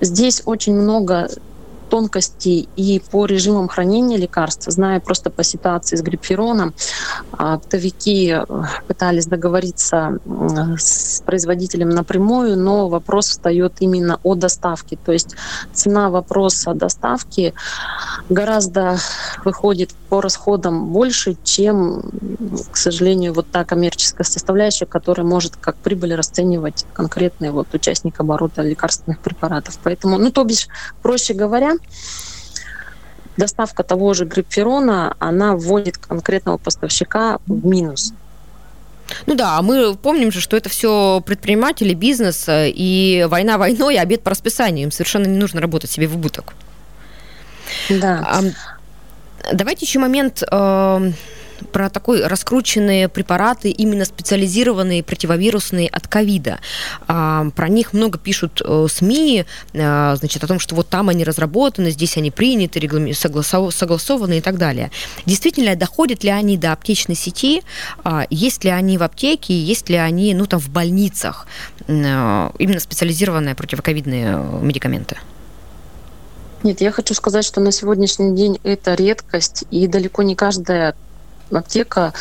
Здесь 0.00 0.42
очень 0.44 0.74
много 0.74 1.28
тонкостей 1.90 2.70
и 2.76 3.02
по 3.10 3.26
режимам 3.26 3.68
хранения 3.68 4.16
лекарств, 4.16 4.64
зная 4.68 5.00
просто 5.00 5.30
по 5.30 5.44
ситуации 5.44 5.96
с 5.96 6.02
грипфероном, 6.02 6.74
оптовики 7.32 8.30
э, 8.30 8.44
пытались 8.86 9.26
договориться 9.26 10.18
с 10.78 11.22
производителем 11.24 11.90
напрямую, 11.90 12.58
но 12.58 12.88
вопрос 12.88 13.28
встает 13.28 13.74
именно 13.80 14.20
о 14.22 14.34
доставке. 14.34 14.98
То 15.04 15.12
есть 15.12 15.36
цена 15.72 16.10
вопроса 16.10 16.74
доставки 16.74 17.54
гораздо 18.28 18.98
выходит 19.44 19.90
по 20.08 20.20
расходам 20.20 20.88
больше, 20.88 21.36
чем, 21.44 22.02
к 22.70 22.76
сожалению, 22.76 23.32
вот 23.32 23.50
та 23.50 23.64
коммерческая 23.64 24.26
составляющая, 24.26 24.86
которая 24.86 25.26
может 25.26 25.56
как 25.56 25.76
прибыль 25.76 26.14
расценивать 26.14 26.84
конкретный 26.92 27.50
вот 27.50 27.72
участник 27.72 28.18
оборота 28.20 28.62
лекарственных 28.62 29.20
препаратов. 29.20 29.78
Поэтому, 29.82 30.18
ну, 30.18 30.30
то 30.30 30.44
бишь, 30.44 30.68
проще 31.02 31.34
говоря, 31.34 31.74
доставка 33.40 33.82
того 33.82 34.14
же 34.14 34.24
грипферона, 34.24 35.16
она 35.18 35.56
вводит 35.56 35.98
конкретного 35.98 36.58
поставщика 36.58 37.38
в 37.46 37.66
минус. 37.66 38.12
Ну 39.26 39.34
да, 39.34 39.58
а 39.58 39.62
мы 39.62 39.96
помним 39.96 40.30
же, 40.30 40.40
что 40.40 40.56
это 40.56 40.68
все 40.68 41.20
предприниматели, 41.26 41.94
бизнес, 41.94 42.46
и 42.48 43.26
война 43.28 43.58
войной, 43.58 43.96
а 43.96 44.02
обед 44.02 44.22
по 44.22 44.30
расписанию. 44.30 44.84
Им 44.84 44.92
совершенно 44.92 45.26
не 45.26 45.36
нужно 45.36 45.60
работать 45.60 45.90
себе 45.90 46.06
в 46.06 46.14
убыток. 46.14 46.54
Да. 47.88 48.24
А, 48.24 48.42
Давайте 49.52 49.86
еще 49.86 49.98
момент 49.98 50.42
э, 50.48 51.12
про 51.72 51.90
такой 51.90 52.26
раскрученные 52.26 53.08
препараты, 53.08 53.70
именно 53.70 54.04
специализированные 54.04 55.02
противовирусные 55.02 55.88
от 55.88 56.08
ковида. 56.08 56.58
А, 57.06 57.46
про 57.54 57.68
них 57.68 57.92
много 57.92 58.18
пишут 58.18 58.62
э, 58.64 58.86
СМИ, 58.90 59.44
а, 59.74 60.16
значит, 60.16 60.44
о 60.44 60.46
том, 60.46 60.58
что 60.58 60.74
вот 60.74 60.88
там 60.88 61.08
они 61.08 61.24
разработаны, 61.24 61.90
здесь 61.90 62.16
они 62.16 62.30
приняты, 62.30 62.80
согласованы 63.14 64.38
и 64.38 64.40
так 64.40 64.58
далее. 64.58 64.90
Действительно, 65.26 65.76
доходят 65.76 66.24
ли 66.24 66.30
они 66.30 66.56
до 66.56 66.72
аптечной 66.72 67.16
сети, 67.16 67.62
а, 68.04 68.26
есть 68.30 68.64
ли 68.64 68.70
они 68.70 68.98
в 68.98 69.02
аптеке, 69.02 69.58
есть 69.58 69.88
ли 69.88 69.96
они, 69.96 70.34
ну, 70.34 70.46
там, 70.46 70.60
в 70.60 70.70
больницах, 70.70 71.46
именно 71.86 72.80
специализированные 72.80 73.54
противоковидные 73.54 74.36
медикаменты? 74.62 75.16
Нет, 76.62 76.80
я 76.80 76.92
хочу 76.92 77.14
сказать, 77.14 77.44
что 77.44 77.60
на 77.60 77.72
сегодняшний 77.72 78.36
день 78.36 78.60
это 78.64 78.94
редкость, 78.94 79.64
и 79.70 79.86
далеко 79.86 80.22
не 80.22 80.34
каждая 80.34 80.94
аптека 81.58 82.12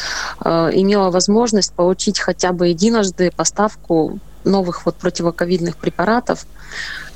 э, 0.43 0.49
имела 0.73 1.11
возможность 1.11 1.73
получить 1.73 2.19
хотя 2.19 2.51
бы 2.51 2.67
единожды 2.67 3.31
поставку 3.35 4.19
новых 4.43 4.85
вот 4.85 4.95
противоковидных 4.95 5.77
препаратов. 5.77 6.45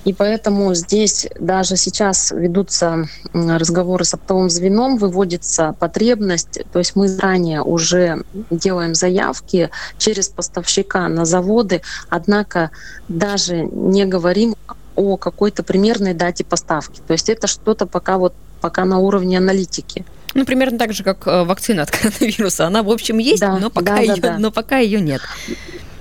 И 0.06 0.12
поэтому 0.12 0.74
здесь 0.74 1.28
даже 1.40 1.78
сейчас 1.78 2.32
ведутся 2.32 3.06
разговоры 3.34 4.04
с 4.04 4.14
оптовым 4.14 4.50
звеном, 4.50 4.98
выводится 4.98 5.76
потребность, 5.80 6.60
то 6.74 6.80
есть 6.80 6.98
мы 6.98 7.08
заранее 7.08 7.62
уже 7.62 8.24
делаем 8.50 8.96
заявки 8.96 9.70
через 9.98 10.28
поставщика 10.28 11.08
на 11.08 11.24
заводы, 11.24 11.82
однако 12.10 12.72
даже 13.08 13.62
не 13.62 14.04
говорим 14.04 14.56
о 14.96 15.16
какой-то 15.16 15.64
примерной 15.64 16.14
дате 16.14 16.44
поставки. 16.44 17.02
То 17.08 17.14
есть 17.14 17.30
это 17.30 17.48
что-то 17.48 17.86
пока 17.86 18.18
вот 18.18 18.34
пока 18.60 18.86
на 18.86 19.00
уровне 19.00 19.38
аналитики. 19.38 20.06
Ну, 20.34 20.46
примерно 20.46 20.78
так 20.78 20.94
же, 20.94 21.04
как 21.04 21.28
э, 21.28 21.44
вакцина 21.44 21.84
от 21.84 21.92
коронавируса. 21.92 22.66
Она, 22.66 22.84
в 22.84 22.90
общем, 22.90 23.18
есть, 23.20 23.42
да, 23.42 23.58
но, 23.58 23.70
пока 23.70 23.96
да, 23.96 24.02
ее, 24.02 24.16
да, 24.16 24.30
да. 24.34 24.38
но 24.40 24.52
пока 24.52 24.78
ее 24.80 25.00
нет. 25.00 25.22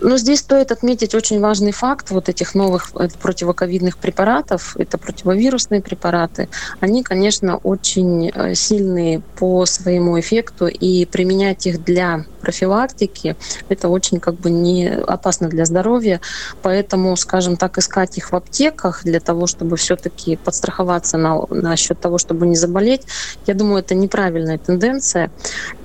Но 0.03 0.17
здесь 0.17 0.41
стоит 0.41 0.73
отметить 0.73 1.15
очень 1.15 1.41
важный 1.41 1.71
факт 1.71 2.11
вот 2.11 2.29
этих 2.29 2.55
новых 2.57 2.91
э, 2.95 3.09
противоковидных 3.21 3.99
препаратов. 3.99 4.77
Это 4.77 4.99
противовирусные 4.99 5.81
препараты. 5.81 6.49
Они, 6.81 7.05
конечно, 7.05 7.57
очень 7.59 8.31
э, 8.35 8.55
сильные 8.55 9.21
по 9.39 9.65
своему 9.65 10.19
эффекту, 10.19 10.67
и 10.67 11.07
применять 11.07 11.67
их 11.67 11.85
для 11.85 12.25
профилактики 12.43 13.37
это 13.69 13.89
очень 13.89 14.19
как 14.19 14.35
бы 14.35 14.51
не 14.51 14.89
опасно 14.89 15.49
для 15.49 15.65
здоровья. 15.65 16.21
Поэтому, 16.63 17.17
скажем 17.17 17.57
так, 17.57 17.79
искать 17.79 18.19
их 18.19 18.33
в 18.33 18.37
аптеках 18.37 19.05
для 19.05 19.21
того, 19.21 19.47
чтобы 19.47 19.77
все-таки 19.77 20.37
подстраховаться 20.37 21.17
на, 21.17 21.41
насчет 21.49 22.01
того, 22.01 22.19
чтобы 22.19 22.47
не 22.47 22.57
заболеть, 22.57 23.03
я 23.47 23.55
думаю, 23.55 23.79
это 23.79 23.95
неправильная 23.95 24.59
тенденция. 24.59 25.31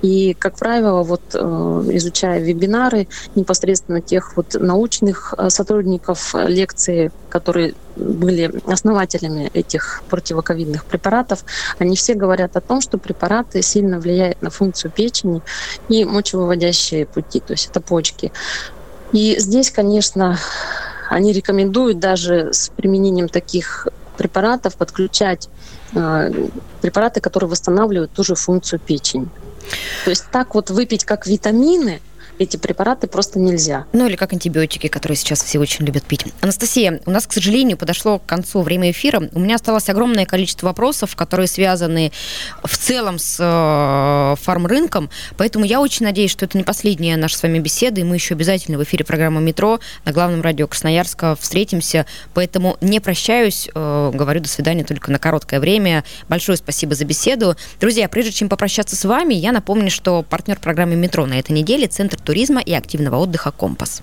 И, 0.02 0.34
как 0.34 0.56
правило, 0.56 1.02
вот 1.04 1.22
э, 1.34 1.38
изучая 1.38 2.40
вебинары 2.40 3.06
непосредственно 3.36 4.00
тех 4.08 4.36
вот 4.36 4.54
научных 4.54 5.34
э, 5.36 5.50
сотрудников 5.50 6.34
э, 6.34 6.48
лекции, 6.48 7.12
которые 7.28 7.74
были 7.96 8.50
основателями 8.66 9.50
этих 9.54 10.02
противоковидных 10.08 10.84
препаратов, 10.84 11.44
они 11.78 11.94
все 11.94 12.14
говорят 12.14 12.56
о 12.56 12.60
том, 12.60 12.80
что 12.80 12.96
препараты 12.98 13.62
сильно 13.62 13.98
влияют 14.00 14.40
на 14.40 14.50
функцию 14.50 14.90
печени 14.90 15.42
и 15.88 16.04
мочевыводящие 16.04 17.06
пути, 17.06 17.40
то 17.40 17.52
есть 17.52 17.68
это 17.70 17.80
почки. 17.80 18.32
И 19.12 19.36
здесь, 19.38 19.70
конечно, 19.70 20.38
они 21.10 21.32
рекомендуют 21.32 21.98
даже 21.98 22.52
с 22.52 22.70
применением 22.70 23.28
таких 23.28 23.88
препаратов 24.16 24.76
подключать 24.76 25.48
э, 25.94 26.48
препараты, 26.80 27.20
которые 27.20 27.50
восстанавливают 27.50 28.12
ту 28.12 28.24
же 28.24 28.34
функцию 28.34 28.80
печени. 28.80 29.28
То 30.04 30.10
есть 30.10 30.24
так 30.32 30.54
вот 30.54 30.70
выпить 30.70 31.04
как 31.04 31.26
витамины– 31.26 32.00
эти 32.38 32.56
препараты 32.56 33.06
просто 33.06 33.38
нельзя. 33.38 33.86
Ну 33.92 34.06
или 34.06 34.16
как 34.16 34.32
антибиотики, 34.32 34.88
которые 34.88 35.16
сейчас 35.16 35.42
все 35.42 35.58
очень 35.58 35.84
любят 35.84 36.04
пить. 36.04 36.24
Анастасия, 36.40 37.00
у 37.06 37.10
нас, 37.10 37.26
к 37.26 37.32
сожалению, 37.32 37.76
подошло 37.76 38.18
к 38.18 38.26
концу 38.26 38.62
время 38.62 38.90
эфира. 38.90 39.28
У 39.32 39.40
меня 39.40 39.56
осталось 39.56 39.88
огромное 39.88 40.26
количество 40.26 40.66
вопросов, 40.66 41.16
которые 41.16 41.46
связаны 41.46 42.12
в 42.62 42.76
целом 42.76 43.18
с 43.18 43.36
э, 43.38 44.36
фармрынком, 44.42 45.10
поэтому 45.36 45.64
я 45.64 45.80
очень 45.80 46.06
надеюсь, 46.06 46.30
что 46.30 46.44
это 46.44 46.56
не 46.56 46.64
последняя 46.64 47.16
наша 47.16 47.36
с 47.38 47.42
вами 47.42 47.58
беседа, 47.58 48.00
и 48.00 48.04
мы 48.04 48.16
еще 48.16 48.34
обязательно 48.34 48.78
в 48.78 48.82
эфире 48.84 49.04
программы 49.04 49.40
«Метро» 49.40 49.80
на 50.04 50.12
главном 50.12 50.42
радио 50.42 50.66
Красноярска 50.66 51.36
встретимся, 51.36 52.06
поэтому 52.34 52.76
не 52.80 53.00
прощаюсь, 53.00 53.68
э, 53.74 54.10
говорю 54.14 54.40
до 54.40 54.48
свидания 54.48 54.84
только 54.84 55.10
на 55.10 55.18
короткое 55.18 55.60
время. 55.60 56.04
Большое 56.28 56.56
спасибо 56.56 56.94
за 56.94 57.04
беседу. 57.04 57.56
Друзья, 57.80 58.08
прежде 58.08 58.32
чем 58.32 58.48
попрощаться 58.48 58.96
с 58.96 59.04
вами, 59.04 59.34
я 59.34 59.52
напомню, 59.52 59.90
что 59.90 60.22
партнер 60.22 60.58
программы 60.58 60.96
«Метро» 60.96 61.26
на 61.26 61.38
этой 61.38 61.52
неделе– 61.52 61.88
Центр 61.98 62.20
туризма 62.28 62.60
и 62.60 62.74
активного 62.74 63.16
отдыха 63.16 63.50
«Компас». 63.52 63.96